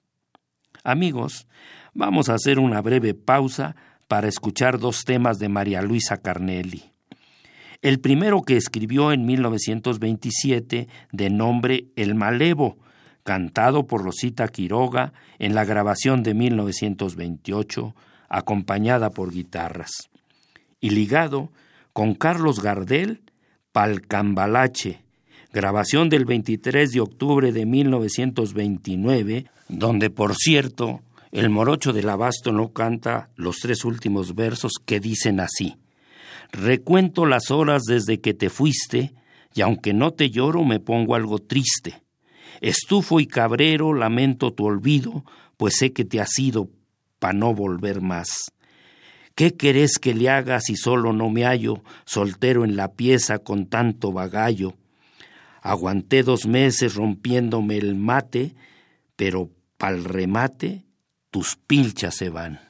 Amigos, 0.83 1.47
vamos 1.93 2.29
a 2.29 2.35
hacer 2.35 2.57
una 2.57 2.81
breve 2.81 3.15
pausa 3.15 3.75
para 4.07 4.29
escuchar 4.29 4.79
dos 4.79 5.03
temas 5.03 5.37
de 5.37 5.49
María 5.49 5.81
Luisa 5.81 6.17
Carnelli. 6.17 6.94
El 7.81 7.99
primero 7.99 8.41
que 8.41 8.57
escribió 8.57 9.11
en 9.11 9.25
1927 9.25 10.87
de 11.11 11.29
nombre 11.29 11.85
El 11.95 12.15
Malevo, 12.15 12.77
cantado 13.23 13.87
por 13.87 14.03
Rosita 14.03 14.47
Quiroga 14.47 15.13
en 15.39 15.55
la 15.55 15.65
grabación 15.65 16.23
de 16.23 16.33
1928, 16.33 17.95
acompañada 18.29 19.09
por 19.09 19.31
guitarras, 19.31 19.91
y 20.79 20.91
ligado 20.91 21.51
con 21.93 22.13
Carlos 22.13 22.61
Gardel, 22.61 23.21
Palcambalache, 23.71 25.01
grabación 25.51 26.09
del 26.09 26.25
23 26.25 26.91
de 26.91 26.99
octubre 26.99 27.51
de 27.51 27.65
1929, 27.65 29.45
donde, 29.69 30.09
por 30.09 30.35
cierto, 30.35 31.01
el 31.31 31.49
morocho 31.49 31.93
del 31.93 32.09
abasto 32.09 32.51
no 32.51 32.73
canta 32.73 33.29
los 33.35 33.57
tres 33.57 33.85
últimos 33.85 34.35
versos 34.35 34.73
que 34.85 34.99
dicen 34.99 35.39
así. 35.39 35.77
Recuento 36.51 37.25
las 37.25 37.51
horas 37.51 37.83
desde 37.83 38.21
que 38.21 38.33
te 38.33 38.49
fuiste, 38.49 39.13
y 39.53 39.61
aunque 39.61 39.93
no 39.93 40.11
te 40.11 40.29
lloro 40.29 40.63
me 40.63 40.79
pongo 40.79 41.15
algo 41.15 41.39
triste. 41.39 42.01
Estufo 42.61 43.19
y 43.19 43.27
cabrero 43.27 43.93
lamento 43.93 44.51
tu 44.51 44.65
olvido, 44.65 45.25
pues 45.57 45.77
sé 45.77 45.93
que 45.93 46.05
te 46.05 46.19
has 46.19 46.37
ido 46.39 46.69
pa' 47.19 47.33
no 47.33 47.53
volver 47.53 48.01
más. 48.01 48.51
¿Qué 49.35 49.55
querés 49.55 49.97
que 49.99 50.13
le 50.13 50.29
haga 50.29 50.61
si 50.61 50.75
solo 50.77 51.11
no 51.11 51.29
me 51.29 51.43
hallo, 51.43 51.83
soltero 52.05 52.63
en 52.63 52.77
la 52.77 52.93
pieza 52.93 53.39
con 53.39 53.65
tanto 53.67 54.13
bagallo? 54.13 54.75
Aguanté 55.61 56.23
dos 56.23 56.45
meses 56.45 56.95
rompiéndome 56.95 57.77
el 57.77 57.95
mate, 57.95 58.55
pero 59.15 59.49
pa'l 59.77 60.03
remate 60.05 60.85
tus 61.31 61.57
pilchas 61.57 62.15
se 62.15 62.29
van. 62.29 62.61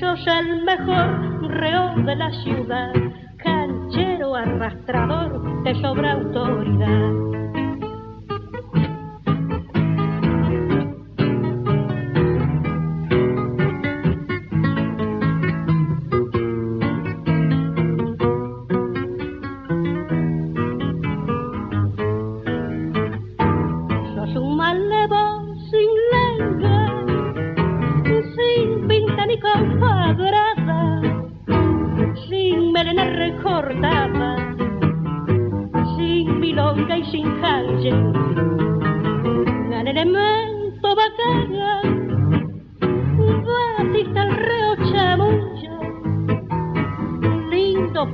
Porque 0.00 0.39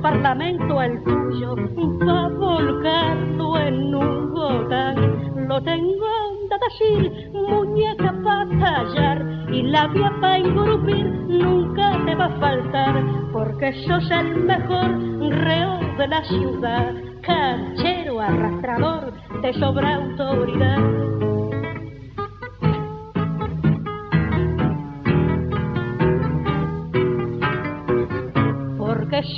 parlamento 0.01 0.81
el 0.81 1.03
tuyo, 1.03 1.55
pa' 1.99 2.29
volcarlo 2.29 3.57
en 3.59 3.95
un 3.95 4.33
botán. 4.33 5.47
Lo 5.47 5.61
tengo 5.61 6.07
de 6.49 6.57
decir, 6.67 7.31
muñeca 7.33 8.13
pa' 8.23 8.45
tallar, 8.59 9.25
y 9.51 9.63
labia 9.63 10.11
pa' 10.21 10.37
engrupir, 10.37 11.05
nunca 11.05 12.03
te 12.05 12.15
va 12.15 12.25
a 12.25 12.39
faltar, 12.39 13.03
porque 13.31 13.73
sos 13.87 14.09
el 14.11 14.43
mejor 14.43 14.89
reo 15.29 15.79
de 15.97 16.07
la 16.07 16.23
ciudad, 16.23 16.93
canchero 17.21 18.19
arrastrador, 18.19 19.13
te 19.41 19.53
sobra 19.53 19.95
autoridad. 19.95 21.46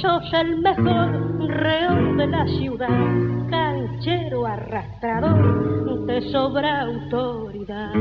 Sos 0.01 0.33
el 0.33 0.59
mejor 0.59 1.47
reo 1.47 2.15
de 2.15 2.27
la 2.27 2.45
ciudad, 2.45 3.49
canchero 3.49 4.45
arrastrador, 4.45 6.05
te 6.05 6.21
sobra 6.31 6.81
autoridad. 6.81 7.93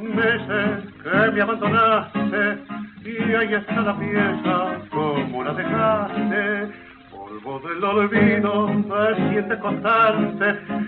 Meses 0.00 0.92
que 1.02 1.30
me 1.32 1.40
abandonaste 1.40 2.75
y 3.06 3.34
ahí 3.34 3.54
está 3.54 3.80
la 3.80 3.96
pieza 3.98 4.80
como 4.90 5.44
la 5.44 5.52
dejaste. 5.54 6.72
Polvo 7.10 7.60
del 7.60 7.84
olvido 7.84 8.68
se 8.68 9.30
siente 9.30 9.58
constante 9.60 10.44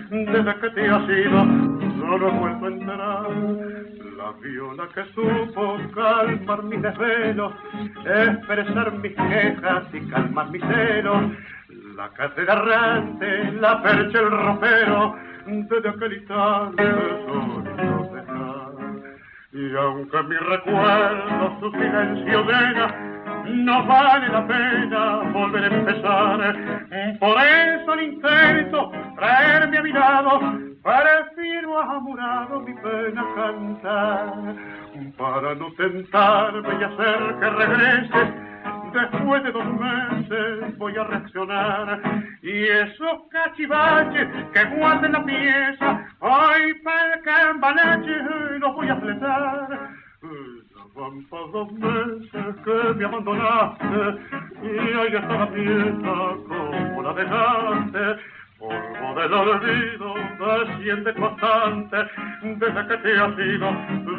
desde 0.09 0.55
que 0.59 0.69
te 0.71 0.89
has 0.89 1.09
ido. 1.09 1.45
Solo 1.99 2.27
he 2.27 2.31
vuelto 2.31 2.65
a 2.65 2.69
entrar 2.69 3.29
la 4.17 4.31
viola 4.41 4.87
que 4.93 5.03
supo 5.13 5.77
calmar 5.95 6.63
mi 6.63 6.77
desvelo, 6.77 7.53
expresar 8.05 8.91
mis 8.93 9.15
quejas 9.15 9.83
y 9.93 10.01
calmar 10.09 10.49
mi 10.51 10.59
celo. 10.59 11.31
La 11.95 12.09
cadera 12.09 12.53
errante, 12.53 13.51
la 13.53 13.81
percha, 13.81 14.19
el 14.19 14.31
ropero, 14.31 15.15
desde 15.45 15.89
aquel 15.89 16.13
instante 16.13 16.83
solo. 17.25 17.98
Y 19.59 19.75
aunque 19.75 20.23
mi 20.23 20.37
recuerdo 20.37 21.59
su 21.59 21.69
silencio 21.71 22.45
llena, 22.45 22.87
no 23.45 23.85
vale 23.85 24.29
la 24.29 24.47
pena 24.47 25.17
volver 25.33 25.63
a 25.65 25.67
empezar. 25.67 27.19
Por 27.19 27.37
eso 27.41 27.93
el 27.95 28.03
intento 28.03 28.89
traerme 29.17 29.77
a 29.77 29.81
mi 29.81 29.91
lado, 29.91 30.39
prefiero 30.81 31.77
amurado 31.77 32.61
mi 32.61 32.73
pena 32.73 33.25
cantar. 33.35 34.55
Para 35.17 35.55
no 35.55 35.73
tentarme 35.73 36.79
y 36.79 36.83
hacer 36.83 37.35
que 37.41 37.49
regreses, 37.49 38.48
después 38.93 39.43
de 39.43 39.51
dos 39.51 39.65
meses 39.65 40.77
voy 40.77 40.95
a 40.95 41.03
reaccionar. 41.03 42.01
Y 42.41 42.63
esos 42.63 43.21
cachivaches 43.31 44.27
que 44.53 44.65
guarden 44.75 45.11
la 45.11 45.25
pieza, 45.25 46.07
ay, 46.21 46.73
para 46.83 47.13
el 47.13 47.21
cambalache 47.21 48.11
los 48.59 48.75
voy 48.75 48.89
a 48.89 48.95
fletar. 48.95 49.67
Ya 50.21 51.01
van 51.01 51.23
pa' 51.25 51.47
dos 51.53 51.71
meses 51.73 52.55
que 52.63 52.93
me 52.95 53.05
abandonaste 53.05 53.85
y 54.63 54.97
ahí 54.97 55.15
está 55.15 55.37
la 55.37 55.51
pieza 55.51 56.13
como 56.47 57.03
la 57.03 57.13
dejaste. 57.13 58.21
Polvo 58.59 59.15
del 59.15 59.33
olvido 59.33 60.15
me 60.15 60.83
siente 60.83 61.13
constante 61.13 61.97
desde 62.43 62.87
que 62.87 62.97
te 62.97 63.17
has 63.17 63.39
ido, 63.39 63.71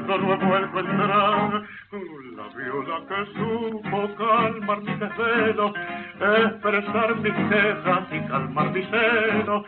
solo 0.06 0.32
he 0.32 0.36
vuelto 0.36 0.78
a 0.78 0.80
entrar. 0.80 1.62
Viola 2.57 3.07
que 3.09 3.26
supo 3.32 4.14
calmar 4.16 4.82
mi 4.82 4.94
desvelo, 4.96 5.72
expresar 6.44 7.16
mis 7.16 7.32
quejas 7.32 8.09
y 8.12 8.28
calmar 8.28 8.72
mi 8.72 8.82
celo. 8.84 9.64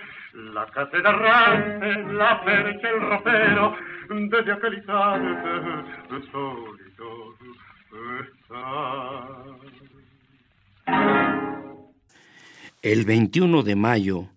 La 0.55 0.67
cátedra 0.67 1.11
errante, 1.11 2.15
la 2.15 2.45
percha, 2.45 2.89
el 2.89 3.01
ropero, 3.01 3.75
desde 4.09 4.53
aquel 4.53 4.75
instante 4.75 6.27
sólido 6.31 7.35
está. 8.21 8.63
El 12.83 13.05
21 13.05 13.63
de 13.63 13.77
mayo 13.77 14.29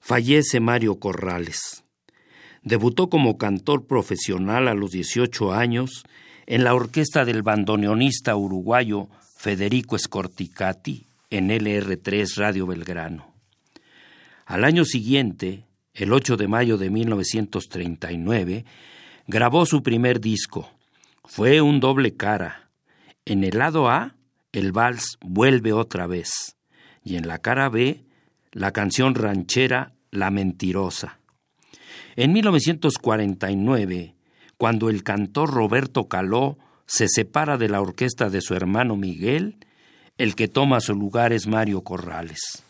fallece 0.00 0.60
Mario 0.60 0.98
Corrales. 0.98 1.84
Debutó 2.62 3.10
como 3.10 3.36
cantor 3.36 3.86
profesional 3.86 4.68
a 4.68 4.74
los 4.74 4.92
18 4.92 5.52
años 5.52 6.04
en 6.46 6.64
la 6.64 6.74
orquesta 6.74 7.24
del 7.24 7.42
bandoneonista 7.42 8.36
uruguayo 8.36 9.08
Federico 9.36 9.98
Scorticati 9.98 11.06
en 11.30 11.48
LR3 11.48 12.36
Radio 12.36 12.66
Belgrano. 12.66 13.32
Al 14.46 14.64
año 14.64 14.84
siguiente, 14.84 15.64
el 15.94 16.12
8 16.12 16.36
de 16.36 16.48
mayo 16.48 16.78
de 16.78 16.90
1939, 16.90 18.64
grabó 19.26 19.66
su 19.66 19.82
primer 19.82 20.20
disco. 20.20 20.70
Fue 21.24 21.60
un 21.60 21.80
doble 21.80 22.16
cara. 22.16 22.70
En 23.24 23.44
el 23.44 23.58
lado 23.58 23.88
A, 23.88 24.14
el 24.52 24.72
vals 24.72 25.16
Vuelve 25.20 25.72
otra 25.72 26.06
vez, 26.06 26.56
y 27.04 27.16
en 27.16 27.26
la 27.26 27.38
cara 27.38 27.68
B, 27.68 28.04
la 28.52 28.72
canción 28.72 29.14
ranchera 29.14 29.92
La 30.10 30.30
Mentirosa. 30.30 31.18
En 32.16 32.32
1949, 32.32 34.14
cuando 34.62 34.90
el 34.90 35.02
cantor 35.02 35.50
Roberto 35.50 36.06
Caló 36.06 36.56
se 36.86 37.08
separa 37.08 37.58
de 37.58 37.68
la 37.68 37.80
orquesta 37.80 38.30
de 38.30 38.40
su 38.40 38.54
hermano 38.54 38.94
Miguel, 38.94 39.56
el 40.18 40.36
que 40.36 40.46
toma 40.46 40.80
su 40.80 40.94
lugar 40.94 41.32
es 41.32 41.48
Mario 41.48 41.82
Corrales. 41.82 42.62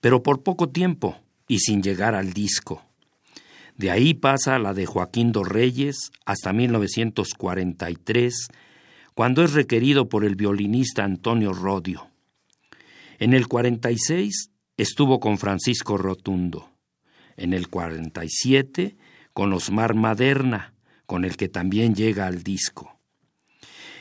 Pero 0.00 0.22
por 0.22 0.42
poco 0.42 0.70
tiempo 0.70 1.18
y 1.46 1.58
sin 1.58 1.82
llegar 1.82 2.14
al 2.14 2.32
disco. 2.32 2.82
De 3.76 3.90
ahí 3.90 4.14
pasa 4.14 4.58
la 4.58 4.72
de 4.72 4.86
Joaquín 4.86 5.30
dos 5.30 5.46
Reyes 5.46 6.10
hasta 6.24 6.54
1943, 6.54 8.48
cuando 9.12 9.44
es 9.44 9.52
requerido 9.52 10.08
por 10.08 10.24
el 10.24 10.36
violinista 10.36 11.04
Antonio 11.04 11.52
Rodio. 11.52 12.08
En 13.18 13.34
el 13.34 13.46
46 13.46 14.52
estuvo 14.78 15.20
con 15.20 15.36
Francisco 15.36 15.98
Rotundo. 15.98 16.70
En 17.36 17.52
el 17.52 17.68
47 17.68 18.96
con 19.34 19.52
Osmar 19.52 19.92
Maderna, 19.94 20.72
con 21.10 21.24
el 21.24 21.36
que 21.36 21.48
también 21.48 21.96
llega 21.96 22.28
al 22.28 22.44
disco. 22.44 22.96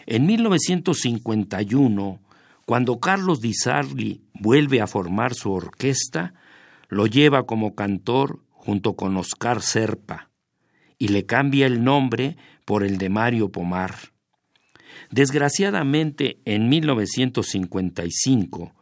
En 0.06 0.28
1951, 0.28 2.22
cuando 2.68 3.00
Carlos 3.00 3.42
Di 3.42 3.56
Sarli 3.56 4.22
vuelve 4.36 4.80
a 4.80 4.86
formar 4.86 5.34
su 5.34 5.52
orquesta, 5.52 6.36
lo 6.88 7.08
lleva 7.08 7.48
como 7.48 7.74
cantor 7.74 8.44
junto 8.52 8.96
con 8.96 9.18
Oscar 9.18 9.64
Serpa 9.64 10.30
y 11.00 11.08
le 11.08 11.26
cambia 11.26 11.66
el 11.66 11.84
nombre 11.84 12.38
por 12.64 12.84
el 12.84 13.00
de 13.00 13.10
Mario 13.10 13.52
Pomar. 13.52 13.96
Desgraciadamente, 15.10 16.38
en 16.46 16.70
1955, 16.70 18.76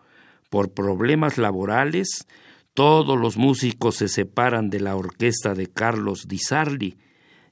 por 0.49 0.73
problemas 0.73 1.37
laborales, 1.37 2.27
todos 2.73 3.17
los 3.17 3.37
músicos 3.37 3.95
se 3.95 4.09
separan 4.09 4.69
de 4.69 4.81
la 4.81 4.97
orquesta 4.97 5.53
de 5.53 5.67
Carlos 5.67 6.27
Di 6.27 6.39
Sarli 6.39 6.97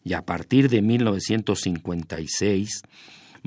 y 0.05 0.13
a 0.13 0.21
partir 0.21 0.69
de 0.69 0.81
1956 0.81 2.83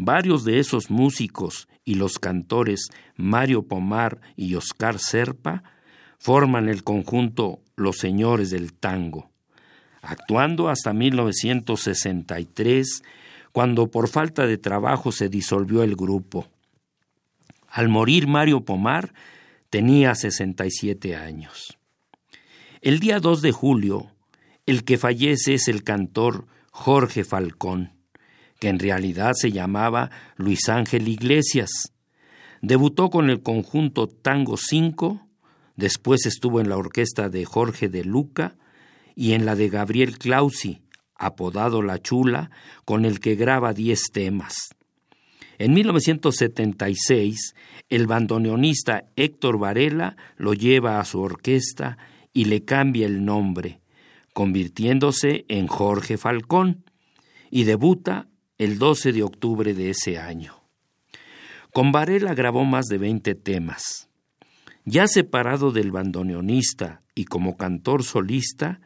Varios 0.01 0.45
de 0.45 0.61
esos 0.61 0.93
músicos 0.93 1.67
y 1.85 1.97
los 1.97 2.21
cantores 2.21 2.87
Mario 3.17 3.65
Pomar 3.65 4.21
y 4.37 4.55
Oscar 4.55 5.01
Serpa 5.01 5.65
forman 6.21 6.69
el 6.69 6.85
conjunto 6.85 7.59
Los 7.75 7.99
Señores 7.99 8.51
del 8.51 8.73
Tango, 8.73 9.33
actuando 10.01 10.69
hasta 10.69 10.93
1963, 10.93 13.03
cuando 13.51 13.91
por 13.91 14.07
falta 14.07 14.47
de 14.47 14.57
trabajo 14.57 15.11
se 15.11 15.29
disolvió 15.29 15.83
el 15.83 15.97
grupo. 15.97 16.47
Al 17.67 17.89
morir 17.89 18.29
Mario 18.29 18.65
Pomar 18.65 19.13
tenía 19.69 20.15
67 20.15 21.17
años. 21.17 21.77
El 22.83 23.01
día 23.01 23.19
2 23.19 23.43
de 23.43 23.51
julio, 23.51 24.13
el 24.69 24.85
que 24.85 24.99
fallece 24.99 25.55
es 25.55 25.69
el 25.69 25.83
cantor 25.83 26.47
Jorge 26.71 27.25
Falcón 27.25 27.99
que 28.59 28.69
en 28.69 28.79
realidad 28.79 29.33
se 29.35 29.53
llamaba 29.53 30.11
Luis 30.37 30.69
Ángel 30.69 31.09
Iglesias. 31.09 31.93
Debutó 32.61 33.11
con 33.11 33.31
el 33.31 33.43
conjunto 33.43 34.09
Tango 34.09 34.57
5, 34.57 35.27
después 35.77 36.27
estuvo 36.27 36.61
en 36.61 36.69
la 36.69 36.77
orquesta 36.77 37.29
de 37.29 37.45
Jorge 37.45 37.89
de 37.89 38.05
Luca 38.05 38.57
y 39.15 39.33
en 39.33 39.47
la 39.47 39.55
de 39.55 39.69
Gabriel 39.69 40.19
Clausi, 40.19 40.83
apodado 41.15 41.83
La 41.83 42.01
Chula, 42.01 42.51
con 42.85 43.05
el 43.05 43.21
que 43.21 43.37
graba 43.37 43.73
diez 43.73 44.03
temas. 44.13 44.71
En 45.59 45.75
1976, 45.75 47.55
el 47.89 48.07
bandoneonista 48.07 49.05
Héctor 49.17 49.59
Varela 49.59 50.17
lo 50.37 50.55
lleva 50.55 51.01
a 51.01 51.05
su 51.05 51.21
orquesta 51.21 51.99
y 52.33 52.45
le 52.45 52.65
cambia 52.65 53.07
el 53.07 53.25
nombre, 53.25 53.81
convirtiéndose 54.39 55.47
en 55.49 55.67
Jorge 55.67 56.17
Falcón, 56.17 56.85
y 57.51 57.65
debuta 57.65 58.29
el 58.57 58.79
12 58.79 59.11
de 59.11 59.25
octubre 59.25 59.75
de 59.75 59.91
ese 59.91 60.17
año. 60.17 60.63
Con 61.73 61.91
Varela 61.91 62.35
grabó 62.35 62.65
más 62.65 62.87
de 62.87 62.99
20 62.99 63.35
temas. 63.35 64.09
Ya 64.85 65.09
separado 65.09 65.73
del 65.73 65.91
bandoneonista 65.91 67.03
y 67.17 67.25
como 67.25 67.57
cantor 67.57 68.05
solista, 68.05 68.81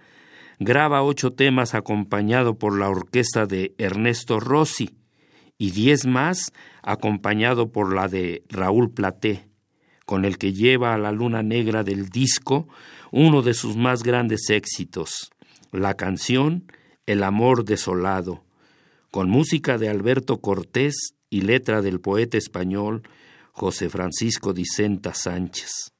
graba 0.59 1.03
ocho 1.03 1.34
temas 1.34 1.74
acompañado 1.74 2.57
por 2.57 2.78
la 2.78 2.88
orquesta 2.88 3.44
de 3.44 3.74
Ernesto 3.76 4.40
Rossi 4.40 4.96
y 5.59 5.72
diez 5.72 6.07
más 6.07 6.55
acompañado 6.82 7.72
por 7.72 7.94
la 7.94 8.09
de 8.09 8.42
Raúl 8.48 8.90
Platé, 8.90 9.50
con 10.07 10.24
el 10.24 10.38
que 10.38 10.55
lleva 10.55 10.94
a 10.94 10.98
la 10.98 11.12
luna 11.12 11.42
negra 11.42 11.84
del 11.84 12.09
disco 12.09 12.68
uno 13.11 13.42
de 13.42 13.53
sus 13.53 13.76
más 13.76 14.03
grandes 14.03 14.48
éxitos, 14.48 15.32
la 15.73 15.95
canción 15.95 16.70
El 17.07 17.23
amor 17.23 17.64
desolado, 17.64 18.45
con 19.11 19.29
música 19.29 19.79
de 19.79 19.89
Alberto 19.89 20.41
Cortés 20.41 21.14
y 21.31 21.41
letra 21.41 21.83
del 21.83 22.01
poeta 22.01 22.39
español 22.39 23.03
José 23.53 23.89
Francisco 23.89 24.53
Dicenta 24.53 25.14
Sánchez. 25.14 25.93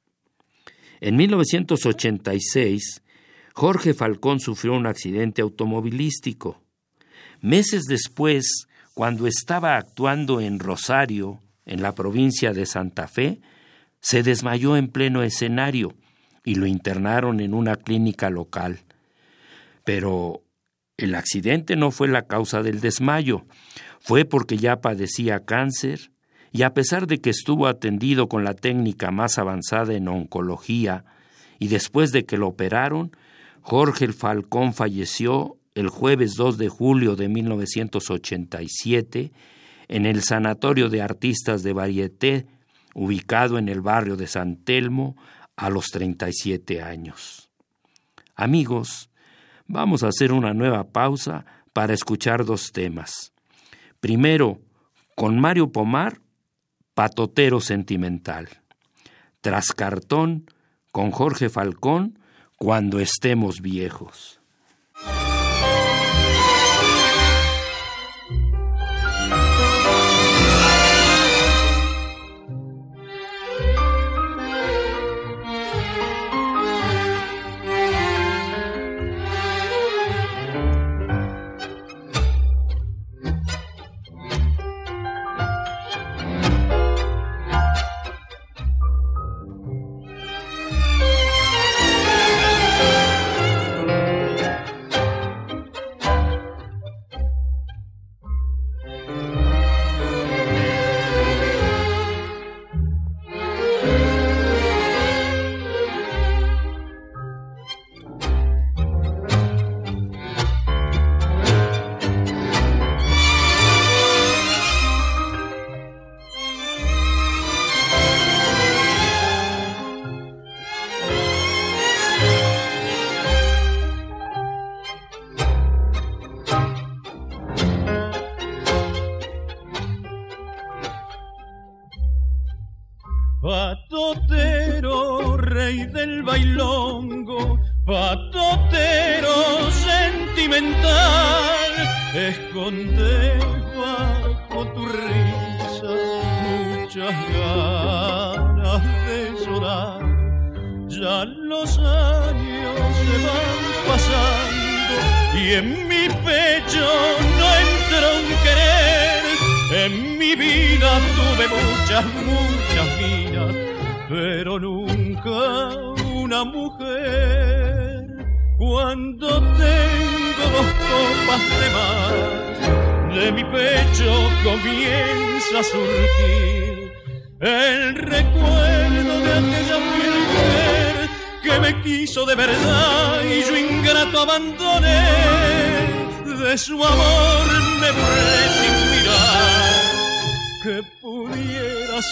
En 1.01 1.17
1986, 1.17 3.01
Jorge 3.53 3.93
Falcón 3.93 4.39
sufrió 4.39 4.73
un 4.73 4.87
accidente 4.87 5.41
automovilístico. 5.41 6.61
Meses 7.41 7.83
después, 7.83 8.67
cuando 8.93 9.27
estaba 9.27 9.75
actuando 9.75 10.39
en 10.39 10.59
Rosario, 10.59 11.41
en 11.65 11.81
la 11.81 11.93
provincia 11.93 12.53
de 12.53 12.65
Santa 12.65 13.07
Fe, 13.07 13.41
se 13.99 14.23
desmayó 14.23 14.77
en 14.77 14.87
pleno 14.87 15.23
escenario 15.23 15.93
y 16.43 16.55
lo 16.55 16.67
internaron 16.67 17.39
en 17.39 17.53
una 17.53 17.75
clínica 17.75 18.29
local. 18.29 18.79
Pero 19.83 20.43
el 20.97 21.15
accidente 21.15 21.75
no 21.75 21.91
fue 21.91 22.07
la 22.07 22.27
causa 22.27 22.61
del 22.61 22.79
desmayo, 22.79 23.45
fue 23.99 24.25
porque 24.25 24.57
ya 24.57 24.81
padecía 24.81 25.45
cáncer 25.45 26.11
y 26.51 26.61
a 26.63 26.73
pesar 26.73 27.07
de 27.07 27.19
que 27.19 27.31
estuvo 27.31 27.67
atendido 27.67 28.29
con 28.29 28.43
la 28.43 28.53
técnica 28.53 29.11
más 29.11 29.39
avanzada 29.39 29.95
en 29.95 30.07
oncología 30.07 31.03
y 31.57 31.67
después 31.67 32.11
de 32.11 32.25
que 32.25 32.37
lo 32.37 32.47
operaron, 32.47 33.11
Jorge 33.61 34.13
Falcón 34.13 34.73
falleció 34.73 35.57
el 35.73 35.89
jueves 35.89 36.35
2 36.35 36.57
de 36.57 36.69
julio 36.69 37.15
de 37.15 37.29
1987 37.29 39.31
en 39.87 40.05
el 40.05 40.21
Sanatorio 40.21 40.89
de 40.89 41.01
Artistas 41.01 41.63
de 41.63 41.73
Varieté, 41.73 42.45
ubicado 42.93 43.57
en 43.57 43.69
el 43.69 43.81
barrio 43.81 44.15
de 44.15 44.27
San 44.27 44.57
Telmo, 44.57 45.15
a 45.55 45.69
los 45.69 45.87
37 45.87 46.81
años. 46.81 47.49
Amigos, 48.35 49.09
vamos 49.67 50.03
a 50.03 50.07
hacer 50.09 50.31
una 50.31 50.53
nueva 50.53 50.85
pausa 50.85 51.45
para 51.73 51.93
escuchar 51.93 52.45
dos 52.45 52.71
temas. 52.71 53.33
Primero, 53.99 54.59
con 55.15 55.39
Mario 55.39 55.71
Pomar, 55.71 56.19
Patotero 56.93 57.61
Sentimental. 57.61 58.49
Tras 59.41 59.71
Cartón, 59.71 60.45
con 60.91 61.11
Jorge 61.11 61.49
Falcón, 61.49 62.19
Cuando 62.57 62.99
estemos 63.01 63.59
viejos. 63.59 64.39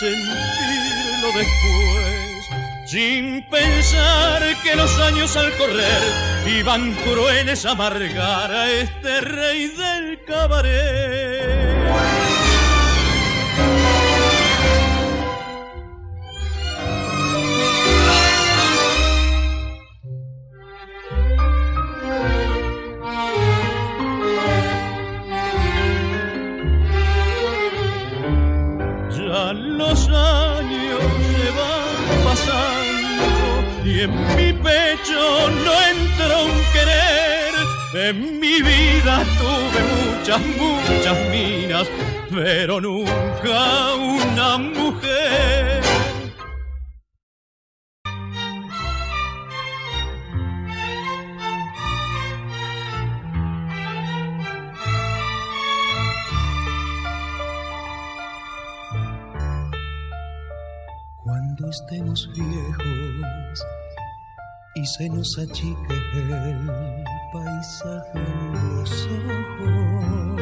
Sentirlo 0.01 1.27
después, 1.35 2.49
sin 2.87 3.43
pensar 3.43 4.41
que 4.63 4.75
los 4.75 4.97
años 4.97 5.37
al 5.37 5.55
correr 5.57 6.01
iban 6.57 6.91
crueles 7.03 7.67
a 7.67 7.71
amargar 7.71 8.51
a 8.51 8.71
este 8.71 9.21
rey 9.21 9.67
del 9.67 10.23
cabaret. 10.25 11.30
En 38.11 38.41
mi 38.41 38.61
vida 38.61 39.23
tuve 39.39 39.79
muchas, 39.95 40.41
muchas 40.57 41.17
minas, 41.29 41.87
pero 42.29 42.81
nunca 42.81 43.95
una 43.95 44.57
mujer. 44.57 45.81
estemos 61.69 62.29
viejos 62.35 63.65
y 64.75 64.85
se 64.85 65.09
nos 65.09 65.37
achique 65.39 65.93
el 66.13 66.33
paisaje 67.31 68.19
en 68.19 68.75
los 68.75 69.07
ojos 69.07 70.41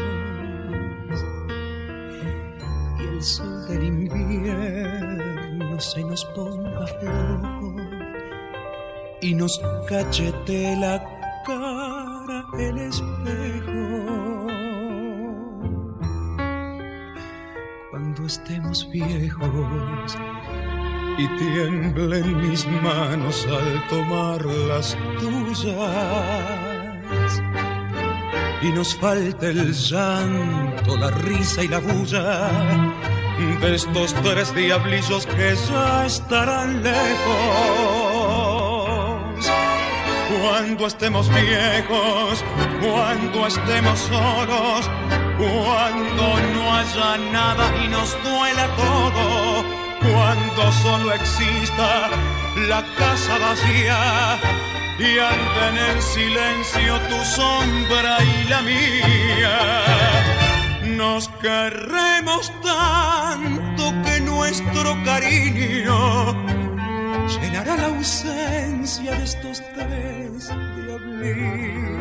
y 3.00 3.04
el 3.04 3.22
sol 3.22 3.68
del 3.68 3.84
invierno 3.84 5.80
se 5.80 6.04
nos 6.04 6.26
ponga 6.26 6.88
flojo 6.88 7.76
y 9.22 9.36
nos 9.36 9.62
cachete 9.88 10.76
la 10.78 11.04
cara 11.46 12.46
el 12.58 12.78
espejo. 12.78 14.48
Cuando 17.92 18.26
estemos 18.26 18.90
viejos 18.90 20.18
y 21.18 21.28
tiemblen 21.38 22.50
mis 22.50 22.66
manos 22.82 23.46
al 23.48 23.88
tomar 23.90 24.46
las 24.46 24.98
tuyas. 25.20 26.59
Y 28.62 28.72
nos 28.72 28.96
falta 28.96 29.48
el 29.48 29.74
llanto, 29.74 30.98
la 30.98 31.12
risa 31.12 31.64
y 31.64 31.68
la 31.68 31.80
bulla 31.80 32.50
de 33.62 33.76
estos 33.76 34.14
tres 34.16 34.54
diablillos 34.54 35.26
que 35.26 35.56
ya 35.56 36.06
estarán 36.06 36.84
lejos. 36.84 37.00
Cuando 40.42 40.88
estemos 40.88 41.30
viejos, 41.30 42.44
cuando 42.82 43.48
estemos 43.48 44.00
solos, 44.00 44.90
cuando 45.38 46.40
no 46.54 46.74
haya 46.74 47.18
nada 47.32 47.72
y 47.84 47.88
nos 47.88 48.12
duela 48.24 48.68
todo 48.76 49.80
cuando 50.02 50.72
solo 50.72 51.14
exista 51.14 52.10
la 52.68 52.84
casa 52.98 53.38
vacía 53.38 54.40
y 55.00 55.18
anden 55.18 55.78
en 55.78 56.02
silencio 56.02 57.00
tu 57.10 57.24
sombra 57.24 58.18
y 58.22 58.50
la 58.50 58.62
mía. 58.62 59.58
Nos 60.98 61.30
querremos 61.42 62.52
tanto 62.62 63.94
que 64.04 64.20
nuestro 64.22 65.02
cariño 65.06 66.34
llenará 67.42 67.78
la 67.78 67.88
ausencia 67.88 69.12
de 69.16 69.24
estos 69.24 69.62
tres 69.74 70.50
diablillos. 70.76 72.00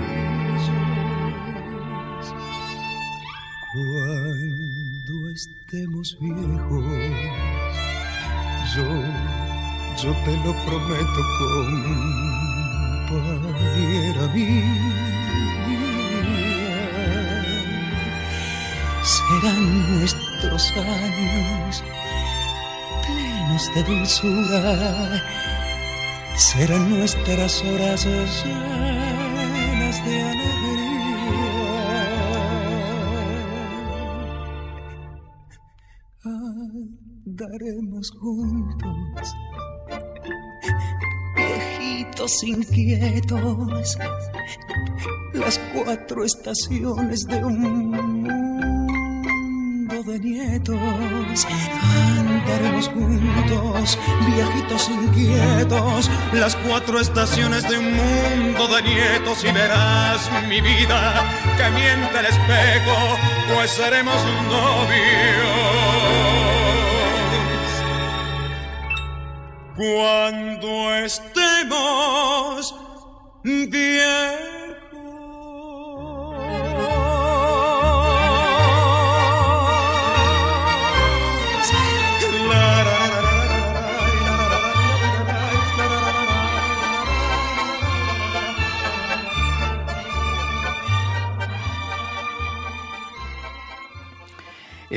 Cuando 3.73 5.31
estemos 5.31 6.17
viejos 6.19 6.85
yo, 8.75 8.85
yo 10.03 10.13
te 10.25 10.37
lo 10.45 10.53
prometo, 10.67 12.48
mía. 14.35 14.99
Serán 19.03 19.99
nuestros 19.99 20.73
años 20.73 21.85
plenos 23.07 23.75
de 23.75 23.83
dulzura, 23.83 25.23
serán 26.37 26.91
nuestras 26.91 27.65
horas 27.65 28.05
llenas 28.05 30.05
de 30.05 30.23
alegría. 30.23 30.59
Daremos 37.25 38.11
juntos, 38.11 39.35
inquietos, 42.43 43.97
las 45.33 45.61
cuatro 45.73 46.25
estaciones 46.25 47.25
de 47.27 47.45
un 47.45 47.91
mundo 47.93 48.35
de 50.03 50.19
nietos. 50.19 50.77
Andaremos 52.19 52.89
juntos, 52.89 53.99
viejitos 54.27 54.89
inquietos, 54.89 56.11
las 56.33 56.57
cuatro 56.57 56.99
estaciones 56.99 57.69
de 57.69 57.79
un 57.79 57.93
mundo 57.95 58.67
de 58.67 58.83
nietos 58.83 59.45
y 59.45 59.53
verás 59.53 60.29
mi 60.49 60.61
vida 60.61 61.25
que 61.57 61.71
miente 61.71 62.19
el 62.19 62.27
espejo, 62.27 63.17
pues 63.55 63.71
seremos 63.71 64.17
novios. 64.51 65.98
Cuando 69.79 70.93
estemos 70.93 72.75
bien. 73.45 74.58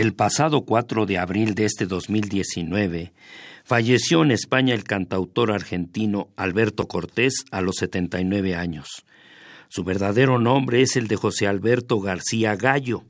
El 0.01 0.15
pasado 0.15 0.65
4 0.65 1.05
de 1.05 1.19
abril 1.19 1.53
de 1.53 1.65
este 1.65 1.85
2019, 1.85 3.13
Falleció 3.63 4.23
en 4.23 4.31
España 4.31 4.73
el 4.73 4.83
cantautor 4.83 5.51
argentino 5.51 6.29
Alberto 6.35 6.87
Cortés 6.87 7.45
a 7.51 7.61
los 7.61 7.75
79 7.75 8.55
años. 8.55 9.05
Su 9.69 9.83
verdadero 9.83 10.39
nombre 10.39 10.81
es 10.81 10.95
el 10.95 11.07
de 11.07 11.17
José 11.17 11.45
Alberto 11.45 11.99
García 11.99 12.55
Gallo. 12.55 13.03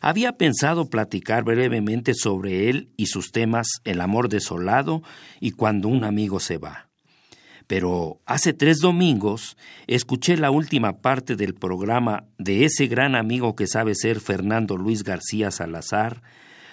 Había 0.00 0.32
pensado 0.32 0.90
platicar 0.90 1.44
brevemente 1.44 2.14
sobre 2.14 2.68
él 2.68 2.88
y 2.96 3.06
sus 3.06 3.30
temas 3.30 3.68
El 3.84 4.00
amor 4.00 4.28
desolado 4.28 5.04
y 5.38 5.52
Cuando 5.52 5.86
un 5.86 6.02
amigo 6.02 6.40
se 6.40 6.58
va. 6.58 6.87
Pero 7.68 8.18
hace 8.24 8.54
tres 8.54 8.78
domingos 8.78 9.58
escuché 9.86 10.38
la 10.38 10.50
última 10.50 11.00
parte 11.02 11.36
del 11.36 11.54
programa 11.54 12.24
de 12.38 12.64
ese 12.64 12.86
gran 12.86 13.14
amigo 13.14 13.54
que 13.54 13.66
sabe 13.66 13.94
ser 13.94 14.20
Fernando 14.20 14.78
Luis 14.78 15.04
García 15.04 15.50
Salazar, 15.50 16.22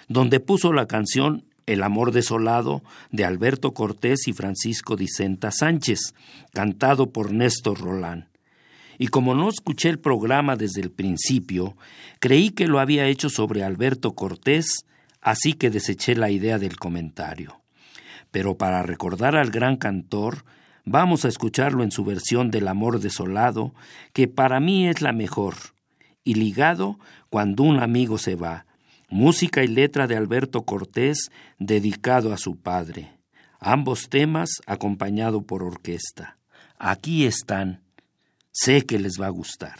donde 0.07 0.39
puso 0.39 0.71
la 0.71 0.87
canción 0.87 1.43
El 1.67 1.83
amor 1.83 2.13
desolado 2.13 2.81
de 3.11 3.25
Alberto 3.25 3.73
Cortés 3.73 4.27
y 4.27 4.33
Francisco 4.33 4.95
Dicenta 4.95 5.51
Sánchez, 5.51 6.13
cantado 6.53 7.11
por 7.11 7.33
Néstor 7.33 7.81
Rolán. 7.81 8.29
Y 8.97 9.07
como 9.07 9.35
no 9.35 9.49
escuché 9.49 9.89
el 9.89 9.99
programa 9.99 10.55
desde 10.55 10.79
el 10.79 10.91
principio, 10.91 11.75
creí 12.19 12.51
que 12.51 12.67
lo 12.67 12.79
había 12.79 13.07
hecho 13.07 13.29
sobre 13.29 13.63
Alberto 13.63 14.13
Cortés, 14.13 14.85
así 15.19 15.53
que 15.53 15.69
deseché 15.69 16.15
la 16.15 16.29
idea 16.29 16.57
del 16.57 16.77
comentario. 16.77 17.59
Pero 18.31 18.57
para 18.57 18.81
recordar 18.83 19.35
al 19.35 19.51
gran 19.51 19.75
cantor, 19.75 20.45
vamos 20.85 21.25
a 21.25 21.27
escucharlo 21.27 21.83
en 21.83 21.91
su 21.91 22.05
versión 22.05 22.51
del 22.51 22.67
amor 22.67 22.99
desolado, 22.99 23.73
que 24.13 24.27
para 24.27 24.59
mí 24.59 24.87
es 24.87 25.01
la 25.01 25.11
mejor, 25.11 25.55
y 26.23 26.35
ligado 26.35 26.99
cuando 27.29 27.63
un 27.63 27.79
amigo 27.79 28.17
se 28.17 28.35
va, 28.35 28.65
música 29.09 29.63
y 29.63 29.67
letra 29.67 30.07
de 30.07 30.15
Alberto 30.15 30.63
Cortés 30.63 31.31
dedicado 31.59 32.33
a 32.33 32.37
su 32.37 32.55
padre, 32.57 33.11
ambos 33.59 34.09
temas 34.09 34.61
acompañado 34.65 35.41
por 35.41 35.63
orquesta. 35.63 36.37
Aquí 36.77 37.25
están, 37.25 37.81
sé 38.51 38.85
que 38.85 38.99
les 38.99 39.19
va 39.19 39.27
a 39.27 39.31
gustar. 39.31 39.79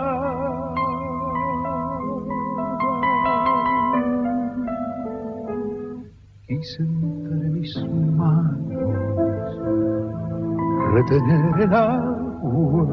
Retener 11.01 11.61
el 11.61 11.73
agua 11.73 12.87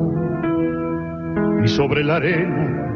y 1.63 1.69
sobre 1.69 2.05
la 2.05 2.17
arena 2.17 2.89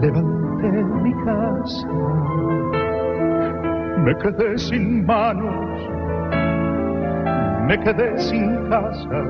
levanté 0.00 0.84
mi 1.02 1.14
casa. 1.24 1.88
Me 4.04 4.16
quedé 4.16 4.58
sin 4.58 5.06
manos, 5.06 5.78
me 7.68 7.78
quedé 7.80 8.18
sin 8.18 8.68
casa. 8.68 9.24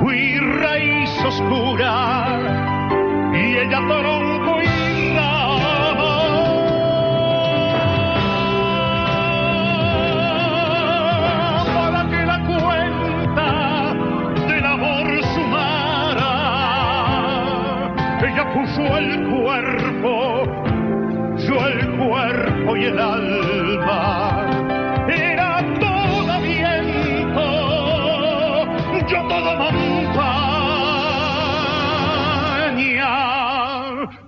Fui 0.00 0.38
raíz 0.60 1.24
oscura 1.24 2.38
y 3.34 3.56
ella 3.56 3.80
tronco 3.88 4.62
y 4.62 4.81
puso 18.52 18.98
el 18.98 19.28
cuerpo, 19.28 20.44
yo 21.36 21.66
el 21.66 21.96
cuerpo 21.96 22.76
y 22.76 22.84
el 22.84 22.98
alma. 22.98 24.46
Era 25.08 25.58
todo 25.80 26.40
viento, 26.40 27.42
yo 29.06 29.28
todo 29.28 29.56
montaña, 29.56 30.28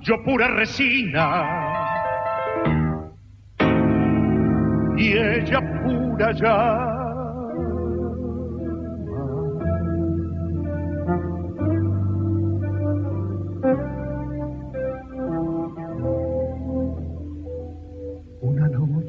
yo 0.00 0.22
pura 0.24 0.48
resina. 0.48 1.26
Y 4.96 5.12
ella 5.12 5.60
pura 5.82 6.32
ya 6.32 6.83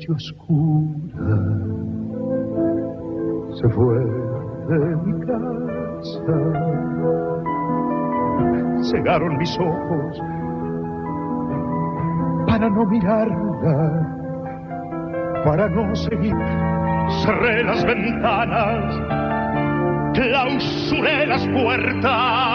oscura 0.10 1.66
se 3.56 3.70
fue 3.70 4.00
de 4.70 4.96
mi 4.98 5.26
casa. 5.26 6.36
Cegaron 8.92 9.38
mis 9.38 9.58
ojos 9.60 10.22
para 12.48 12.70
no 12.70 12.86
mirarla, 12.86 14.08
para 15.44 15.70
no 15.70 15.96
seguir. 15.96 16.36
Cerré 17.24 17.64
las 17.64 17.86
ventanas, 17.86 19.02
clausuré 20.14 21.28
las 21.28 21.48
puertas 21.48 22.55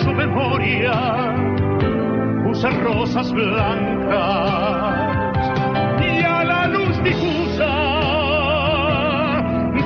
su 0.00 0.12
memoria 0.12 0.92
puse 2.44 2.70
rosas 2.70 3.32
blancas 3.32 5.16
y 6.00 6.22
a 6.22 6.44
la 6.44 6.66
luz 6.68 7.02
difusa 7.02 7.72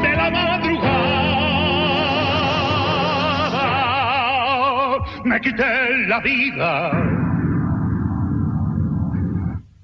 de 0.02 0.16
la 0.16 0.30
madrugada 0.30 0.86
me 5.24 5.40
quité 5.40 6.06
la 6.06 6.20
vida 6.20 6.90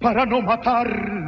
para 0.00 0.26
no 0.26 0.42
matarla 0.42 1.21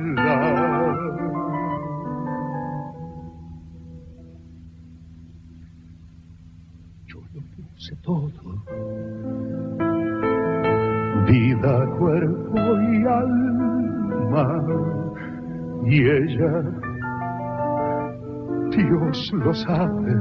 Dios 18.70 19.32
lo 19.32 19.54
sabe, 19.54 20.14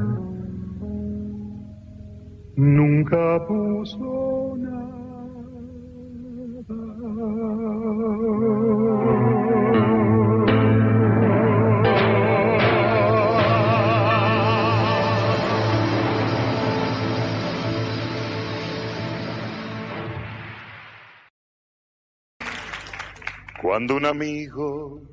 nunca 2.56 3.44
puso 3.48 4.56
nada. 4.58 4.84
Cuando 23.60 23.96
un 23.96 24.06
amigo 24.06 25.13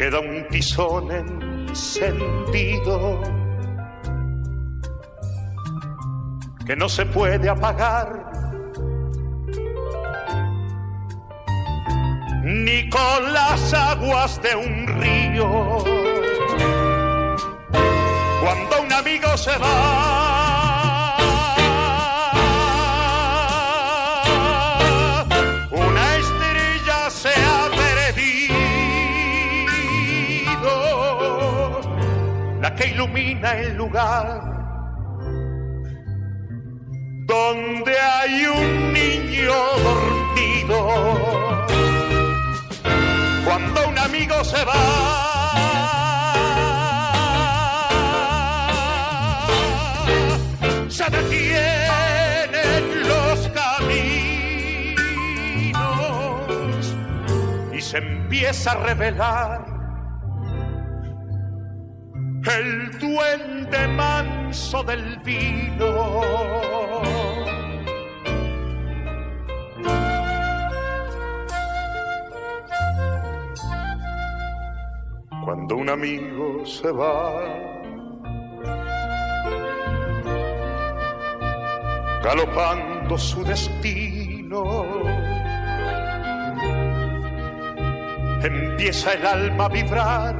queda 0.00 0.18
un 0.18 0.48
tizón 0.48 1.10
encendido 1.68 3.20
que 6.66 6.74
no 6.74 6.88
se 6.88 7.04
puede 7.04 7.50
apagar 7.50 8.08
ni 12.42 12.88
con 12.88 13.30
las 13.30 13.74
aguas 13.74 14.40
de 14.40 14.56
un 14.56 14.86
río. 15.02 15.84
Cuando 18.40 18.80
un 18.82 18.92
amigo 18.94 19.36
se 19.36 19.54
va, 19.58 20.19
que 32.80 32.88
ilumina 32.88 33.52
el 33.58 33.76
lugar 33.76 34.40
donde 37.26 37.98
hay 37.98 38.46
un 38.46 38.92
niño 38.94 39.52
dormido. 39.84 40.78
Cuando 43.44 43.86
un 43.86 43.98
amigo 43.98 44.42
se 44.44 44.64
va, 44.64 44.72
se 50.88 51.04
detienen 51.10 52.82
los 53.08 53.48
caminos 53.48 54.06
y 57.74 57.80
se 57.82 57.98
empieza 57.98 58.72
a 58.72 58.76
revelar 58.76 59.69
el 62.46 62.98
duende 62.98 63.88
manso 63.88 64.82
del 64.82 65.18
vino. 65.18 66.20
Cuando 75.44 75.76
un 75.76 75.90
amigo 75.90 76.64
se 76.64 76.90
va, 76.90 77.42
galopando 82.22 83.18
su 83.18 83.44
destino, 83.44 84.86
empieza 88.42 89.12
el 89.14 89.26
alma 89.26 89.64
a 89.64 89.68
vibrar 89.68 90.39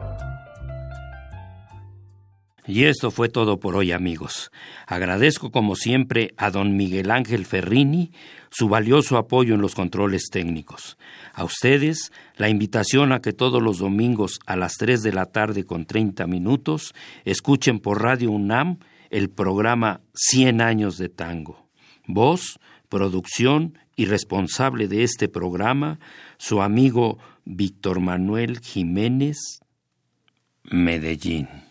Y 2.67 2.83
esto 2.83 3.09
fue 3.09 3.27
todo 3.27 3.59
por 3.59 3.75
hoy 3.75 3.91
amigos. 3.91 4.51
Agradezco 4.85 5.51
como 5.51 5.75
siempre 5.75 6.33
a 6.37 6.51
don 6.51 6.77
Miguel 6.77 7.09
Ángel 7.09 7.45
Ferrini 7.45 8.11
su 8.51 8.69
valioso 8.69 9.17
apoyo 9.17 9.55
en 9.55 9.61
los 9.61 9.73
controles 9.73 10.29
técnicos. 10.31 10.97
A 11.33 11.43
ustedes 11.43 12.11
la 12.35 12.49
invitación 12.49 13.13
a 13.13 13.21
que 13.21 13.33
todos 13.33 13.61
los 13.63 13.79
domingos 13.79 14.39
a 14.45 14.55
las 14.55 14.75
3 14.75 15.01
de 15.01 15.13
la 15.13 15.25
tarde 15.25 15.63
con 15.63 15.85
30 15.85 16.27
minutos 16.27 16.93
escuchen 17.25 17.79
por 17.79 18.01
Radio 18.01 18.29
UNAM 18.31 18.77
el 19.09 19.29
programa 19.29 20.01
100 20.13 20.61
años 20.61 20.97
de 20.97 21.09
tango. 21.09 21.67
Voz, 22.05 22.59
producción 22.89 23.77
y 23.95 24.05
responsable 24.05 24.87
de 24.87 25.03
este 25.03 25.29
programa, 25.29 25.99
su 26.37 26.61
amigo 26.61 27.17
Víctor 27.45 27.99
Manuel 28.01 28.59
Jiménez, 28.59 29.61
Medellín. 30.63 31.70